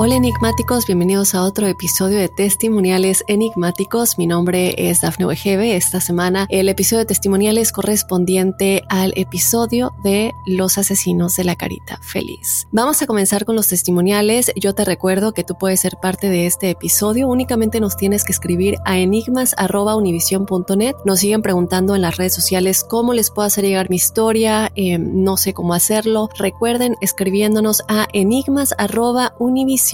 Hola 0.00 0.14
enigmáticos, 0.14 0.86
bienvenidos 0.86 1.34
a 1.34 1.42
otro 1.42 1.66
episodio 1.66 2.18
de 2.18 2.28
Testimoniales 2.28 3.24
Enigmáticos. 3.26 4.16
Mi 4.16 4.28
nombre 4.28 4.72
es 4.78 5.00
Dafne 5.00 5.26
Wegebe. 5.26 5.74
Esta 5.74 6.00
semana 6.00 6.46
el 6.50 6.68
episodio 6.68 7.00
de 7.00 7.06
Testimoniales 7.06 7.72
correspondiente 7.72 8.84
al 8.90 9.12
episodio 9.16 9.90
de 10.04 10.30
Los 10.46 10.78
asesinos 10.78 11.34
de 11.34 11.42
la 11.42 11.56
carita 11.56 11.98
feliz. 12.00 12.68
Vamos 12.70 13.02
a 13.02 13.08
comenzar 13.08 13.44
con 13.44 13.56
los 13.56 13.66
testimoniales. 13.66 14.52
Yo 14.54 14.72
te 14.72 14.84
recuerdo 14.84 15.32
que 15.32 15.42
tú 15.42 15.58
puedes 15.58 15.80
ser 15.80 15.96
parte 16.00 16.30
de 16.30 16.46
este 16.46 16.70
episodio. 16.70 17.26
Únicamente 17.26 17.80
nos 17.80 17.96
tienes 17.96 18.22
que 18.22 18.30
escribir 18.30 18.76
a 18.84 18.98
enigmas@univision.net. 18.98 20.94
Nos 21.04 21.18
siguen 21.18 21.42
preguntando 21.42 21.96
en 21.96 22.02
las 22.02 22.18
redes 22.18 22.34
sociales 22.34 22.84
cómo 22.84 23.14
les 23.14 23.32
puedo 23.32 23.48
hacer 23.48 23.64
llegar 23.64 23.90
mi 23.90 23.96
historia. 23.96 24.70
Eh, 24.76 24.96
no 24.98 25.36
sé 25.36 25.54
cómo 25.54 25.74
hacerlo. 25.74 26.28
Recuerden 26.38 26.94
escribiéndonos 27.00 27.82
a 27.88 28.06
enigmas@univision 28.12 29.87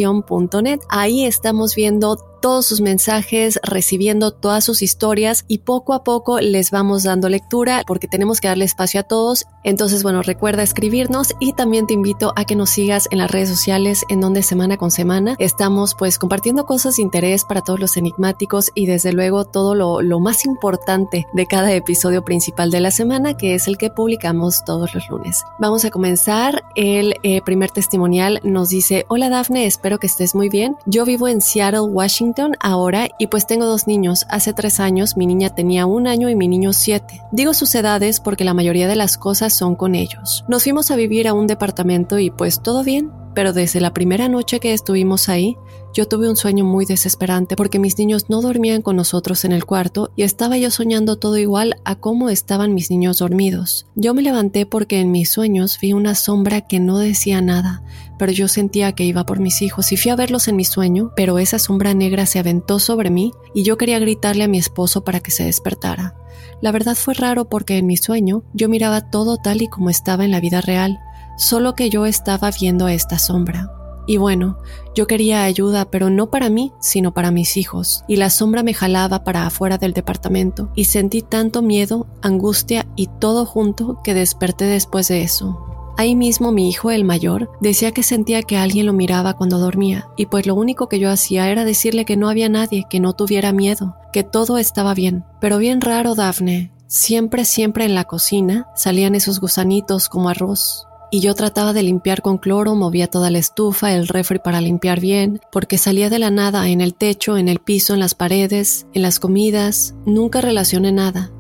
Ahí 0.88 1.25
estamos 1.25 1.75
viendo 1.75 2.16
todos 2.44 2.66
sus 2.66 2.82
mensajes, 2.82 3.59
recibiendo 3.62 4.31
todas 4.31 4.65
sus 4.65 4.82
historias 4.82 5.47
y 5.49 5.60
poco 5.60 5.94
a 5.94 6.05
poco 6.05 6.41
les 6.41 6.71
vamos 6.71 7.03
dando 7.03 7.31
lectura 7.31 7.84
porque 7.87 8.06
tenemos 8.06 8.38
que 8.38 8.49
darle 8.49 8.66
espacio 8.66 9.00
a 9.00 9.05
todos. 9.05 9.47
Entonces, 9.62 10.03
bueno, 10.03 10.21
recuerda 10.21 10.62
escribirnos 10.62 11.32
y 11.41 11.55
también 11.55 11.87
te 11.87 11.94
invito 11.94 12.34
a 12.37 12.44
que 12.44 12.55
nos 12.55 12.69
sigas 12.69 13.09
en 13.10 13.16
las 13.16 13.31
redes 13.31 13.49
sociales 13.49 14.03
en 14.10 14.21
donde 14.21 14.43
semana 14.43 14.77
con 14.77 14.91
semana 14.91 15.37
estamos 15.38 15.94
pues 15.99 16.19
compartiendo 16.19 16.66
cosas 16.66 16.97
de 16.97 17.03
interés 17.03 17.47
para 17.47 17.62
todos 17.62 17.81
los 17.81 17.97
enigmáticos 17.97 18.71
y 18.75 18.84
desde 18.84 19.15
luego 19.15 19.47
todo 19.47 19.75
lo, 19.75 20.03
lo 20.03 20.21
más 20.21 20.44
importante 20.44 21.26
de 21.32 21.47
cada 21.47 21.72
episodio 21.72 22.26
principal 22.26 22.71
de 22.71 22.81
la 22.81 22.91
semana 22.91 23.38
que 23.38 23.55
es 23.55 23.69
el 23.69 23.78
que 23.78 23.88
publicamos 23.88 24.66
todos 24.66 24.94
los 24.94 25.09
lunes. 25.09 25.44
Vamos 25.59 25.87
a 25.87 25.91
comenzar. 25.91 26.62
El 26.76 27.15
eh, 27.22 27.41
primer 27.41 27.71
testimonial 27.71 28.41
nos 28.44 28.69
dice, 28.69 29.06
hola 29.09 29.31
Dafne, 29.31 29.65
espero 29.65 29.99
que 29.99 30.09
estés 30.09 30.34
muy 30.34 30.50
bien. 30.50 30.76
Yo 30.84 31.06
vivo 31.06 31.26
en 31.26 31.41
Seattle, 31.41 31.81
Washington 31.81 32.34
ahora 32.61 33.09
y 33.19 33.28
pues 33.28 33.47
tengo 33.47 33.67
dos 33.67 33.87
niños. 33.87 34.27
Hace 34.28 34.53
tres 34.53 34.81
años 34.81 35.17
mi 35.17 35.27
niña 35.27 35.50
tenía 35.50 35.87
un 35.87 36.06
año 36.06 36.28
y 36.28 36.37
mi 36.37 36.49
niño 36.49 36.72
siete. 36.72 37.22
Digo 37.33 37.55
sus 37.55 37.75
edades 37.75 38.21
porque 38.21 38.45
la 38.45 38.55
mayoría 38.55 38.89
de 38.89 38.97
las 38.97 39.19
cosas 39.19 39.53
son 39.56 39.75
con 39.77 39.95
ellos. 39.95 40.44
Nos 40.49 40.65
fuimos 40.65 40.91
a 40.91 40.97
vivir 40.97 41.28
a 41.28 41.33
un 41.33 41.47
departamento 41.47 42.19
y 42.19 42.31
pues 42.31 42.62
todo 42.62 42.83
bien, 42.83 43.11
pero 43.34 43.53
desde 43.53 43.81
la 43.81 43.93
primera 43.93 44.28
noche 44.28 44.61
que 44.61 44.73
estuvimos 44.73 45.28
ahí, 45.28 45.56
yo 45.94 46.09
tuve 46.09 46.28
un 46.28 46.37
sueño 46.37 46.65
muy 46.65 46.87
desesperante 46.87 47.55
porque 47.55 47.78
mis 47.78 47.97
niños 47.99 48.28
no 48.28 48.43
dormían 48.43 48.82
con 48.82 48.97
nosotros 48.97 49.44
en 49.44 49.53
el 49.53 49.65
cuarto 49.65 50.10
y 50.16 50.25
estaba 50.25 50.59
yo 50.59 50.72
soñando 50.72 51.16
todo 51.16 51.38
igual 51.38 51.77
a 51.84 51.94
cómo 51.94 52.28
estaban 52.31 52.75
mis 52.75 52.91
niños 52.91 53.19
dormidos. 53.19 53.87
Yo 53.94 54.12
me 54.12 54.22
levanté 54.22 54.66
porque 54.66 55.00
en 55.00 55.12
mis 55.12 55.31
sueños 55.31 55.78
vi 55.81 55.93
una 55.93 56.16
sombra 56.16 56.62
que 56.62 56.81
no 56.81 56.99
decía 56.99 57.41
nada, 57.41 57.84
pero 58.19 58.32
yo 58.32 58.49
sentía 58.49 58.93
que 58.93 59.05
iba 59.05 59.25
por 59.25 59.38
mis 59.38 59.62
hijos 59.62 59.93
y 59.93 59.97
fui 59.97 60.10
a 60.10 60.16
verlos 60.16 60.49
en 60.49 60.56
mi 60.56 60.65
sueño, 60.65 61.12
pero 61.15 61.38
esa 61.38 61.60
sombra 61.60 61.94
negra 61.94 62.26
se 62.26 62.41
aventó 62.41 62.81
sobre 62.81 63.11
mí 63.11 63.32
y 63.55 63.62
yo 63.62 63.78
quería 63.78 64.00
gritarle 64.00 64.43
a 64.43 64.49
mi 64.49 64.59
esposo 64.59 65.05
para 65.05 65.21
que 65.21 65.31
se 65.31 65.44
despertara. 65.44 66.16
La 66.61 66.72
verdad 66.72 66.97
fue 66.97 67.15
raro 67.15 67.49
porque 67.49 67.78
en 67.78 67.87
mi 67.87 67.97
sueño 67.97 68.43
yo 68.53 68.69
miraba 68.69 69.11
todo 69.11 69.37
tal 69.37 69.62
y 69.62 69.69
como 69.69 69.91
estaba 69.91 70.25
en 70.25 70.32
la 70.32 70.41
vida 70.41 70.61
real, 70.61 70.99
solo 71.38 71.76
que 71.76 71.88
yo 71.88 72.05
estaba 72.05 72.50
viendo 72.50 72.87
a 72.87 72.94
esta 72.94 73.21
sombra. 73.21 73.71
Y 74.07 74.17
bueno, 74.19 74.59
yo 74.95 75.07
quería 75.07 75.45
ayuda, 75.45 75.87
pero 75.87 76.11
no 76.11 76.31
para 76.31 76.51
mí, 76.51 76.73
sino 76.81 77.13
para 77.13 77.31
mis 77.31 77.57
hijos, 77.57 78.05
y 78.07 78.17
la 78.17 78.31
sombra 78.31 78.63
me 78.63 78.75
jalaba 78.75 79.25
para 79.25 79.47
afuera 79.47 79.79
del 79.79 79.93
departamento, 79.93 80.71
y 80.75 80.85
sentí 80.85 81.23
tanto 81.23 81.63
miedo, 81.63 82.07
angustia 82.23 82.87
y 82.97 83.09
todo 83.19 83.47
junto 83.47 84.01
que 84.05 84.15
desperté 84.15 84.67
después 84.67 85.09
de 85.09 85.23
eso. 85.23 85.59
Ahí 85.97 86.17
mismo 86.17 86.51
mi 86.51 86.69
hijo, 86.69 86.91
el 86.91 87.05
mayor, 87.05 87.51
decía 87.61 87.93
que 87.93 88.03
sentía 88.03 88.43
que 88.43 88.57
alguien 88.57 88.87
lo 88.87 88.93
miraba 88.93 89.35
cuando 89.35 89.59
dormía, 89.59 90.09
y 90.17 90.27
pues 90.27 90.47
lo 90.47 90.55
único 90.57 90.89
que 90.89 90.99
yo 90.99 91.09
hacía 91.11 91.49
era 91.49 91.65
decirle 91.65 92.05
que 92.05 92.17
no 92.17 92.29
había 92.29 92.49
nadie, 92.49 92.85
que 92.91 92.99
no 92.99 93.13
tuviera 93.13 93.53
miedo, 93.53 93.95
que 94.13 94.25
todo 94.25 94.59
estaba 94.59 94.93
bien. 94.95 95.25
Pero 95.41 95.59
bien 95.59 95.81
raro, 95.81 96.15
Dafne. 96.15 96.73
Siempre, 96.89 97.45
siempre 97.45 97.85
en 97.85 97.95
la 97.95 98.05
cocina 98.05 98.69
salían 98.75 99.15
esos 99.15 99.41
gusanitos 99.41 100.09
como 100.09 100.29
arroz, 100.29 100.87
y 101.14 101.20
yo 101.20 101.32
trataba 101.37 101.72
de 101.72 101.84
limpiar 101.84 102.22
con 102.22 102.38
cloro, 102.38 102.75
movía 102.75 103.06
toda 103.06 103.31
la 103.31 103.38
estufa, 103.38 103.93
el 103.93 104.08
refri 104.08 104.40
para 104.40 104.61
limpiar 104.61 104.99
bien, 104.99 105.40
porque 105.52 105.78
salía 105.78 106.11
de 106.11 106.19
la 106.19 106.32
nada 106.32 106.69
en 106.69 106.81
el 106.81 106.93
techo, 106.93 107.37
en 107.37 107.49
el 107.49 107.61
piso, 107.61 107.94
en 107.94 108.00
las 108.00 108.16
paredes, 108.16 108.88
en 108.94 109.02
las 109.02 109.20
comidas, 109.20 109.94
nunca 110.06 110.40
relacioné 110.40 110.90
nada. 110.90 111.31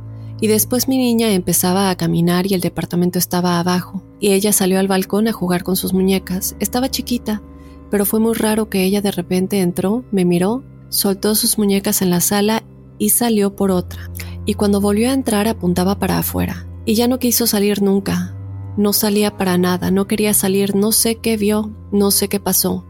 Y 0.40 0.46
después 0.46 0.86
mi 0.86 0.96
niña 0.96 1.32
empezaba 1.32 1.90
a 1.90 1.96
caminar 1.96 2.46
y 2.46 2.54
el 2.54 2.60
departamento 2.60 3.18
estaba 3.18 3.58
abajo, 3.58 4.04
y 4.20 4.30
ella 4.30 4.52
salió 4.52 4.78
al 4.78 4.86
balcón 4.86 5.26
a 5.26 5.32
jugar 5.32 5.64
con 5.64 5.74
sus 5.74 5.92
muñecas. 5.92 6.54
Estaba 6.60 6.88
chiquita, 6.88 7.42
pero 7.90 8.04
fue 8.04 8.20
muy 8.20 8.34
raro 8.34 8.68
que 8.68 8.84
ella 8.84 9.00
de 9.00 9.10
repente 9.10 9.60
entró, 9.60 10.04
me 10.12 10.24
miró, 10.24 10.62
soltó 10.88 11.34
sus 11.34 11.58
muñecas 11.58 12.00
en 12.00 12.10
la 12.10 12.20
sala 12.20 12.62
y 12.96 13.08
salió 13.08 13.56
por 13.56 13.72
otra. 13.72 14.08
Y 14.46 14.54
cuando 14.54 14.80
volvió 14.80 15.10
a 15.10 15.14
entrar 15.14 15.48
apuntaba 15.48 15.98
para 15.98 16.18
afuera, 16.18 16.64
y 16.84 16.94
ya 16.94 17.08
no 17.08 17.18
quiso 17.18 17.48
salir 17.48 17.82
nunca, 17.82 18.36
no 18.76 18.92
salía 18.92 19.36
para 19.36 19.58
nada, 19.58 19.90
no 19.90 20.06
quería 20.06 20.34
salir, 20.34 20.74
no 20.74 20.92
sé 20.92 21.16
qué 21.16 21.36
vio, 21.36 21.70
no 21.92 22.10
sé 22.10 22.28
qué 22.28 22.40
pasó, 22.40 22.84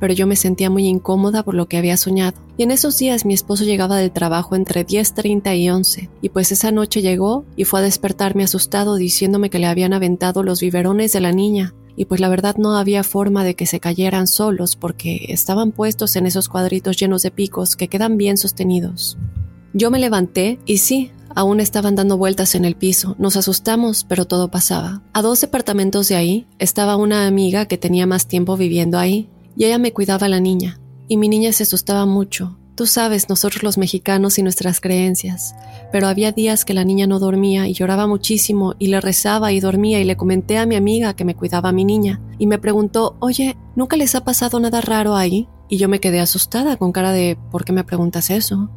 pero 0.00 0.12
yo 0.12 0.26
me 0.26 0.36
sentía 0.36 0.70
muy 0.70 0.86
incómoda 0.86 1.42
por 1.42 1.54
lo 1.54 1.66
que 1.68 1.76
había 1.76 1.96
soñado. 1.96 2.38
Y 2.56 2.62
en 2.62 2.70
esos 2.70 2.98
días 2.98 3.24
mi 3.24 3.34
esposo 3.34 3.64
llegaba 3.64 3.96
del 3.98 4.12
trabajo 4.12 4.56
entre 4.56 4.86
10.30 4.86 5.58
y 5.58 5.70
11, 5.70 6.10
y 6.22 6.28
pues 6.30 6.52
esa 6.52 6.70
noche 6.70 7.02
llegó 7.02 7.44
y 7.56 7.64
fue 7.64 7.80
a 7.80 7.82
despertarme 7.82 8.44
asustado 8.44 8.96
diciéndome 8.96 9.50
que 9.50 9.58
le 9.58 9.66
habían 9.66 9.92
aventado 9.92 10.42
los 10.42 10.60
biberones 10.60 11.12
de 11.12 11.20
la 11.20 11.32
niña, 11.32 11.74
y 11.96 12.04
pues 12.04 12.20
la 12.20 12.28
verdad 12.28 12.56
no 12.56 12.76
había 12.76 13.02
forma 13.02 13.42
de 13.42 13.54
que 13.54 13.66
se 13.66 13.80
cayeran 13.80 14.26
solos 14.26 14.76
porque 14.76 15.26
estaban 15.28 15.72
puestos 15.72 16.16
en 16.16 16.26
esos 16.26 16.48
cuadritos 16.48 16.96
llenos 16.98 17.22
de 17.22 17.30
picos 17.30 17.74
que 17.74 17.88
quedan 17.88 18.16
bien 18.18 18.36
sostenidos. 18.36 19.16
Yo 19.72 19.90
me 19.90 19.98
levanté 19.98 20.58
y 20.66 20.78
sí, 20.78 21.10
aún 21.36 21.60
estaban 21.60 21.94
dando 21.94 22.16
vueltas 22.16 22.56
en 22.56 22.64
el 22.64 22.74
piso. 22.74 23.14
Nos 23.18 23.36
asustamos, 23.36 24.04
pero 24.04 24.24
todo 24.24 24.50
pasaba. 24.50 25.02
A 25.12 25.22
dos 25.22 25.40
departamentos 25.40 26.08
de 26.08 26.16
ahí 26.16 26.46
estaba 26.58 26.96
una 26.96 27.26
amiga 27.26 27.66
que 27.66 27.78
tenía 27.78 28.06
más 28.06 28.26
tiempo 28.26 28.56
viviendo 28.56 28.98
ahí, 28.98 29.28
y 29.56 29.66
ella 29.66 29.78
me 29.78 29.92
cuidaba 29.92 30.26
a 30.26 30.30
la 30.30 30.40
niña, 30.40 30.80
y 31.06 31.18
mi 31.18 31.28
niña 31.28 31.52
se 31.52 31.62
asustaba 31.62 32.06
mucho. 32.06 32.58
Tú 32.74 32.86
sabes, 32.86 33.28
nosotros 33.28 33.62
los 33.62 33.78
mexicanos 33.78 34.38
y 34.38 34.42
nuestras 34.42 34.80
creencias, 34.80 35.54
pero 35.92 36.08
había 36.08 36.32
días 36.32 36.64
que 36.64 36.74
la 36.74 36.84
niña 36.84 37.06
no 37.06 37.18
dormía 37.18 37.68
y 37.68 37.72
lloraba 37.72 38.06
muchísimo 38.06 38.74
y 38.78 38.88
le 38.88 39.00
rezaba 39.00 39.52
y 39.52 39.60
dormía 39.60 40.00
y 40.00 40.04
le 40.04 40.16
comenté 40.16 40.58
a 40.58 40.66
mi 40.66 40.76
amiga 40.76 41.14
que 41.14 41.24
me 41.24 41.34
cuidaba 41.34 41.70
a 41.70 41.72
mi 41.72 41.86
niña 41.86 42.20
y 42.38 42.46
me 42.46 42.58
preguntó, 42.58 43.16
oye, 43.18 43.56
¿nunca 43.76 43.96
les 43.96 44.14
ha 44.14 44.24
pasado 44.24 44.60
nada 44.60 44.82
raro 44.82 45.16
ahí? 45.16 45.48
Y 45.70 45.78
yo 45.78 45.88
me 45.88 46.00
quedé 46.00 46.20
asustada 46.20 46.76
con 46.76 46.92
cara 46.92 47.12
de, 47.12 47.38
¿por 47.50 47.64
qué 47.64 47.72
me 47.72 47.82
preguntas 47.82 48.28
eso? 48.28 48.68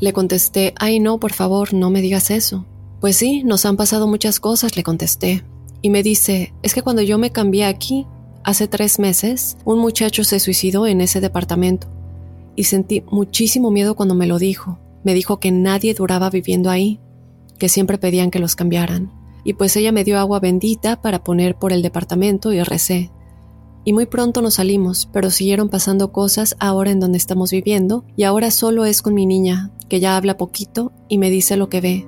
Le 0.00 0.12
contesté, 0.12 0.74
ay 0.78 1.00
no, 1.00 1.18
por 1.18 1.32
favor, 1.32 1.74
no 1.74 1.90
me 1.90 2.00
digas 2.00 2.30
eso. 2.30 2.64
Pues 3.00 3.16
sí, 3.16 3.42
nos 3.44 3.64
han 3.64 3.76
pasado 3.76 4.06
muchas 4.06 4.40
cosas, 4.40 4.76
le 4.76 4.82
contesté. 4.82 5.44
Y 5.82 5.90
me 5.90 6.02
dice, 6.02 6.52
es 6.62 6.74
que 6.74 6.82
cuando 6.82 7.02
yo 7.02 7.18
me 7.18 7.30
cambié 7.30 7.64
aquí, 7.64 8.06
hace 8.44 8.68
tres 8.68 8.98
meses, 8.98 9.56
un 9.64 9.78
muchacho 9.78 10.24
se 10.24 10.40
suicidó 10.40 10.86
en 10.86 11.00
ese 11.00 11.20
departamento. 11.20 11.88
Y 12.56 12.64
sentí 12.64 13.04
muchísimo 13.10 13.70
miedo 13.70 13.94
cuando 13.94 14.14
me 14.14 14.26
lo 14.26 14.38
dijo. 14.38 14.78
Me 15.04 15.14
dijo 15.14 15.38
que 15.38 15.52
nadie 15.52 15.94
duraba 15.94 16.30
viviendo 16.30 16.70
ahí, 16.70 16.98
que 17.58 17.68
siempre 17.68 17.98
pedían 17.98 18.30
que 18.30 18.40
los 18.40 18.56
cambiaran. 18.56 19.12
Y 19.44 19.52
pues 19.54 19.76
ella 19.76 19.92
me 19.92 20.04
dio 20.04 20.18
agua 20.18 20.40
bendita 20.40 21.00
para 21.00 21.22
poner 21.22 21.54
por 21.56 21.72
el 21.72 21.82
departamento 21.82 22.52
y 22.52 22.62
recé. 22.62 23.10
Y 23.88 23.94
muy 23.94 24.04
pronto 24.04 24.42
nos 24.42 24.56
salimos, 24.56 25.08
pero 25.14 25.30
siguieron 25.30 25.70
pasando 25.70 26.12
cosas 26.12 26.56
ahora 26.60 26.90
en 26.90 27.00
donde 27.00 27.16
estamos 27.16 27.52
viviendo, 27.52 28.04
y 28.16 28.24
ahora 28.24 28.50
solo 28.50 28.84
es 28.84 29.00
con 29.00 29.14
mi 29.14 29.24
niña, 29.24 29.70
que 29.88 29.98
ya 29.98 30.18
habla 30.18 30.36
poquito 30.36 30.92
y 31.08 31.16
me 31.16 31.30
dice 31.30 31.56
lo 31.56 31.70
que 31.70 31.80
ve. 31.80 32.06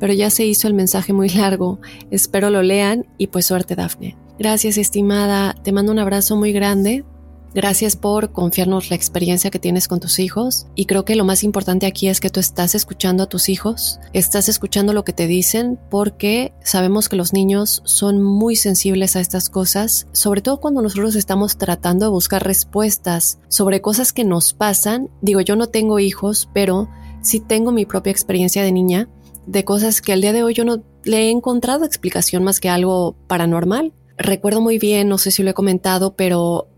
Pero 0.00 0.12
ya 0.14 0.30
se 0.30 0.44
hizo 0.44 0.66
el 0.66 0.74
mensaje 0.74 1.12
muy 1.12 1.28
largo, 1.28 1.78
espero 2.10 2.50
lo 2.50 2.64
lean 2.64 3.06
y 3.18 3.28
pues 3.28 3.46
suerte 3.46 3.76
Dafne. 3.76 4.16
Gracias 4.36 4.76
estimada, 4.78 5.54
te 5.62 5.70
mando 5.70 5.92
un 5.92 6.00
abrazo 6.00 6.34
muy 6.34 6.50
grande. 6.50 7.04
Gracias 7.54 7.96
por 7.96 8.32
confiarnos 8.32 8.88
la 8.88 8.96
experiencia 8.96 9.50
que 9.50 9.58
tienes 9.58 9.86
con 9.86 10.00
tus 10.00 10.18
hijos 10.18 10.66
y 10.74 10.86
creo 10.86 11.04
que 11.04 11.16
lo 11.16 11.26
más 11.26 11.44
importante 11.44 11.84
aquí 11.86 12.08
es 12.08 12.18
que 12.18 12.30
tú 12.30 12.40
estás 12.40 12.74
escuchando 12.74 13.24
a 13.24 13.28
tus 13.28 13.50
hijos, 13.50 14.00
estás 14.14 14.48
escuchando 14.48 14.94
lo 14.94 15.04
que 15.04 15.12
te 15.12 15.26
dicen 15.26 15.78
porque 15.90 16.54
sabemos 16.64 17.10
que 17.10 17.16
los 17.16 17.34
niños 17.34 17.82
son 17.84 18.22
muy 18.22 18.56
sensibles 18.56 19.16
a 19.16 19.20
estas 19.20 19.50
cosas, 19.50 20.06
sobre 20.12 20.40
todo 20.40 20.60
cuando 20.60 20.80
nosotros 20.80 21.14
estamos 21.14 21.58
tratando 21.58 22.06
de 22.06 22.10
buscar 22.10 22.42
respuestas 22.42 23.38
sobre 23.48 23.82
cosas 23.82 24.14
que 24.14 24.24
nos 24.24 24.54
pasan. 24.54 25.10
Digo, 25.20 25.42
yo 25.42 25.54
no 25.54 25.68
tengo 25.68 25.98
hijos, 25.98 26.48
pero 26.54 26.88
sí 27.20 27.38
tengo 27.40 27.70
mi 27.70 27.84
propia 27.84 28.12
experiencia 28.12 28.62
de 28.62 28.72
niña 28.72 29.08
de 29.46 29.64
cosas 29.64 30.00
que 30.00 30.12
al 30.12 30.20
día 30.20 30.32
de 30.32 30.42
hoy 30.42 30.54
yo 30.54 30.64
no 30.64 30.82
le 31.04 31.26
he 31.26 31.30
encontrado 31.30 31.84
explicación 31.84 32.44
más 32.44 32.60
que 32.60 32.68
algo 32.68 33.16
paranormal. 33.26 33.92
Recuerdo 34.16 34.60
muy 34.60 34.78
bien, 34.78 35.08
no 35.08 35.18
sé 35.18 35.30
si 35.30 35.42
lo 35.42 35.50
he 35.50 35.54
comentado, 35.54 36.14
pero 36.14 36.68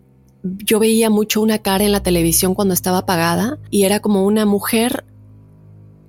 yo 0.44 0.78
veía 0.78 1.08
mucho 1.10 1.40
una 1.40 1.58
cara 1.58 1.84
en 1.84 1.92
la 1.92 2.02
televisión 2.02 2.54
cuando 2.54 2.74
estaba 2.74 2.98
apagada 2.98 3.58
y 3.70 3.84
era 3.84 4.00
como 4.00 4.24
una 4.24 4.44
mujer 4.44 5.04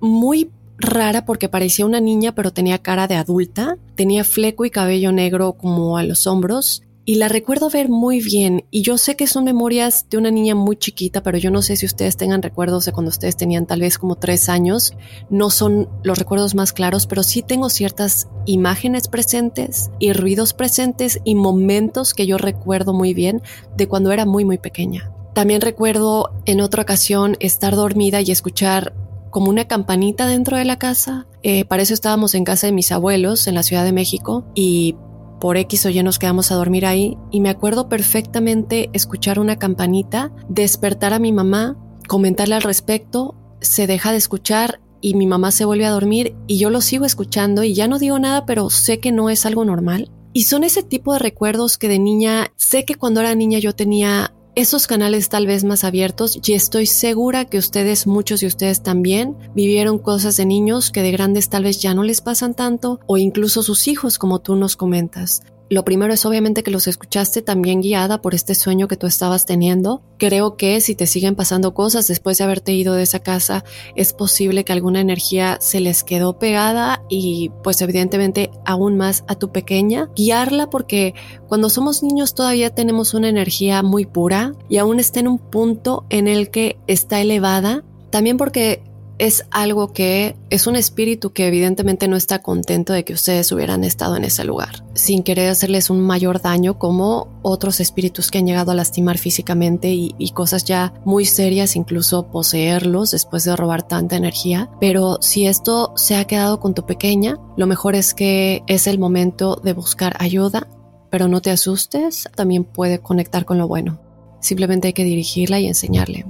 muy 0.02 0.52
rara 0.78 1.26
porque 1.26 1.48
parecía 1.48 1.86
una 1.86 2.02
niña 2.02 2.36
pero 2.36 2.52
tenía 2.52 2.80
cara 2.80 3.08
de 3.08 3.16
adulta, 3.16 3.78
tenía 3.96 4.26
fleco 4.26 4.66
y 4.66 4.70
cabello 4.70 5.14
negro 5.14 5.54
como 5.54 5.98
a 5.98 6.04
los 6.04 6.28
hombros 6.28 6.84
y 7.06 7.16
la 7.16 7.28
recuerdo 7.28 7.70
ver 7.70 7.88
muy 7.88 8.20
bien 8.20 8.66
y 8.72 8.82
yo 8.82 8.98
sé 8.98 9.16
que 9.16 9.28
son 9.28 9.44
memorias 9.44 10.08
de 10.10 10.18
una 10.18 10.32
niña 10.32 10.56
muy 10.56 10.76
chiquita, 10.76 11.22
pero 11.22 11.38
yo 11.38 11.52
no 11.52 11.62
sé 11.62 11.76
si 11.76 11.86
ustedes 11.86 12.18
tengan 12.18 12.42
recuerdos 12.42 12.86
de 12.86 12.92
cuando 12.92 13.10
ustedes 13.10 13.38
tenían 13.38 13.68
tal 13.68 13.82
vez 13.82 14.00
como 14.00 14.16
tres 14.16 14.50
años. 14.50 14.94
No 15.30 15.52
son 15.52 15.88
los 16.04 16.18
recuerdos 16.18 16.56
más 16.56 16.74
claros, 16.74 17.06
pero 17.06 17.22
sí 17.22 17.44
tengo 17.44 17.70
ciertas 17.70 18.28
imágenes 18.48 19.08
presentes 19.08 19.92
y 20.00 20.14
ruidos 20.14 20.54
presentes 20.54 21.20
y 21.24 21.36
momentos 21.36 22.16
que 22.16 22.26
yo 22.26 22.40
recuerdo 22.40 22.92
muy 22.92 23.14
bien 23.14 23.44
de 23.78 23.88
cuando 23.88 24.12
era 24.12 24.26
muy 24.26 24.44
muy 24.44 24.58
pequeña. 24.58 25.12
También 25.36 25.62
recuerdo 25.62 26.32
en 26.46 26.60
otra 26.60 26.82
ocasión 26.82 27.38
estar 27.40 27.76
dormida 27.76 28.22
y 28.22 28.32
escuchar 28.32 28.96
como 29.30 29.50
una 29.50 29.66
campanita 29.66 30.28
dentro 30.28 30.58
de 30.58 30.66
la 30.66 30.80
casa. 30.80 31.28
Eh, 31.44 31.66
para 31.66 31.84
eso 31.84 31.94
estábamos 31.94 32.34
en 32.34 32.46
casa 32.46 32.68
de 32.68 32.74
mis 32.74 32.92
abuelos 32.92 33.48
en 33.48 33.54
la 33.56 33.64
Ciudad 33.64 33.84
de 33.84 33.92
México 33.92 34.46
y 34.56 34.96
por 35.40 35.58
X 35.58 35.86
o 35.86 35.90
Y 35.90 36.02
nos 36.04 36.20
quedamos 36.20 36.52
a 36.52 36.56
dormir 36.56 36.86
ahí 36.86 37.18
y 37.32 37.42
me 37.42 37.50
acuerdo 37.50 37.90
perfectamente 37.90 38.90
escuchar 38.94 39.40
una 39.40 39.58
campanita, 39.58 40.32
despertar 40.50 41.14
a 41.14 41.20
mi 41.20 41.32
mamá, 41.32 41.78
comentarle 42.08 42.56
al 42.56 42.62
respecto, 42.62 43.36
se 43.62 43.88
deja 43.88 44.12
de 44.12 44.18
escuchar 44.18 44.82
y 45.02 45.14
mi 45.14 45.28
mamá 45.28 45.52
se 45.52 45.66
vuelve 45.66 45.86
a 45.86 45.92
dormir 45.92 46.36
y 46.48 46.58
yo 46.58 46.70
lo 46.70 46.82
sigo 46.82 47.06
escuchando 47.06 47.64
y 47.64 47.74
ya 47.74 47.88
no 47.88 48.00
digo 48.00 48.20
nada, 48.20 48.46
pero 48.46 48.70
sé 48.70 49.00
que 49.00 49.12
no 49.12 49.30
es 49.30 49.46
algo 49.46 49.66
normal. 49.66 50.12
Y 50.34 50.44
son 50.44 50.66
ese 50.66 50.84
tipo 50.84 51.14
de 51.14 51.20
recuerdos 51.20 51.78
que 51.78 51.88
de 51.88 51.98
niña, 51.98 52.52
sé 52.58 52.84
que 52.84 52.96
cuando 52.96 53.22
era 53.22 53.36
niña 53.36 53.60
yo 53.60 53.74
tenía 53.74 54.35
esos 54.56 54.88
canales 54.88 55.30
tal 55.30 55.48
vez 55.48 55.64
más 55.64 55.84
abiertos 55.84 56.40
y 56.44 56.54
estoy 56.54 56.86
segura 56.86 57.46
que 57.46 57.58
ustedes, 57.58 58.08
muchos 58.08 58.40
de 58.40 58.48
ustedes 58.48 58.82
también, 58.82 59.36
vivieron 59.54 60.00
cosas 60.00 60.38
de 60.38 60.46
niños 60.46 60.92
que 60.92 61.02
de 61.02 61.12
grandes 61.12 61.50
tal 61.50 61.64
vez 61.64 61.82
ya 61.82 61.94
no 61.94 62.04
les 62.04 62.22
pasan 62.22 62.54
tanto 62.54 63.00
o 63.06 63.18
incluso 63.18 63.64
sus 63.64 63.88
hijos 63.88 64.18
como 64.18 64.40
tú 64.40 64.56
nos 64.56 64.76
comentas. 64.76 65.42
Lo 65.68 65.84
primero 65.84 66.14
es 66.14 66.26
obviamente 66.26 66.62
que 66.62 66.70
los 66.70 66.88
escuchaste 66.88 67.42
también 67.42 67.82
guiada 67.82 68.22
por 68.22 68.36
este 68.36 68.54
sueño 68.54 68.88
que 68.88 68.98
tú 68.98 69.08
estabas 69.08 69.48
teniendo. 69.48 70.04
Creo 70.20 70.58
que 70.58 70.80
si 70.80 70.94
te 70.94 71.08
siguen 71.08 71.36
pasando 71.36 71.74
cosas 71.74 72.08
después 72.08 72.38
de 72.38 72.44
haberte 72.44 72.74
ido 72.74 72.94
de 72.94 73.04
esa 73.04 73.20
casa, 73.20 73.64
es 73.96 74.14
posible 74.14 74.64
que 74.64 74.74
alguna 74.74 75.02
energía 75.02 75.58
se 75.62 75.80
les 75.80 76.04
quedó 76.04 76.38
pegada 76.38 77.04
y 77.10 77.52
pues 77.64 77.82
evidentemente 77.82 78.52
aún 78.64 78.96
más 78.96 79.24
a 79.28 79.36
tu 79.36 79.52
pequeña. 79.52 80.10
Guiarla 80.16 80.70
porque 80.70 81.16
cuando 81.48 81.70
somos 81.70 82.04
niños 82.04 82.36
todavía 82.36 82.70
tenemos 82.70 83.16
una 83.16 83.30
energía 83.30 83.82
muy 83.82 84.06
pura 84.06 84.54
y 84.70 84.78
aún 84.78 85.00
está 85.00 85.20
en 85.20 85.28
un 85.28 85.40
punto 85.40 86.06
en 86.10 86.28
el 86.28 86.52
que 86.52 86.78
está 86.86 87.22
elevada. 87.22 87.84
También 88.12 88.38
porque 88.38 88.84
es 89.18 89.46
algo 89.52 89.94
que 89.94 90.36
es 90.50 90.68
un 90.68 90.76
espíritu 90.76 91.32
que 91.32 91.48
evidentemente 91.48 92.08
no 92.08 92.16
está 92.16 92.40
contento 92.40 92.94
de 92.94 93.06
que 93.06 93.14
ustedes 93.14 93.52
hubieran 93.52 93.84
estado 93.84 94.18
en 94.18 94.26
ese 94.26 94.44
lugar, 94.44 94.84
sin 94.94 95.24
querer 95.24 95.50
hacerles 95.50 95.90
un 95.90 96.02
mayor 96.02 96.42
daño 96.42 96.78
como 96.78 97.40
otros 97.42 97.80
espíritus 97.80 98.30
que 98.30 98.40
han 98.40 98.48
llegado 98.48 98.72
a 98.72 98.76
lastimar 98.76 99.18
físicamente 99.18 99.90
y, 99.94 100.14
cosas 100.36 100.66
ya 100.66 100.94
muy 101.06 101.24
serias, 101.26 101.78
incluso 101.78 102.28
poseerlos 102.30 103.12
después 103.12 103.46
de 103.46 103.56
robar 103.56 103.88
tanta 103.88 104.18
energía. 104.18 104.70
Pero 104.82 105.18
si 105.22 105.48
esto 105.48 105.94
se 105.96 106.16
ha 106.16 106.26
quedado 106.26 106.60
con 106.60 106.74
tu 106.74 106.86
pequeña, 106.86 107.38
lo 107.56 107.68
mejor 107.68 107.96
es 107.96 108.14
que 108.14 108.64
es 108.68 108.86
el 108.88 109.00
momento 109.00 109.62
de 109.64 109.72
buscar 109.72 110.18
ayuda, 110.20 110.68
pero 111.10 111.30
no 111.30 111.42
te 111.42 111.52
asustes, 111.52 112.28
también 112.36 112.66
puede 112.66 113.00
conectar 113.00 113.46
con 113.46 113.58
lo 113.58 113.68
bueno. 113.70 114.02
Simplemente 114.42 114.88
hay 114.88 114.94
que 114.94 115.06
dirigirla 115.06 115.60
y 115.60 115.68
enseñarle. 115.68 116.26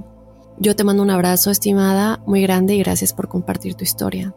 Yo 0.58 0.74
te 0.74 0.84
mando 0.84 1.02
un 1.02 1.10
abrazo, 1.10 1.50
estimada, 1.50 2.20
muy 2.26 2.40
grande 2.40 2.74
y 2.74 2.78
gracias 2.78 3.12
por 3.12 3.28
compartir 3.28 3.74
tu 3.74 3.84
historia. 3.84 4.34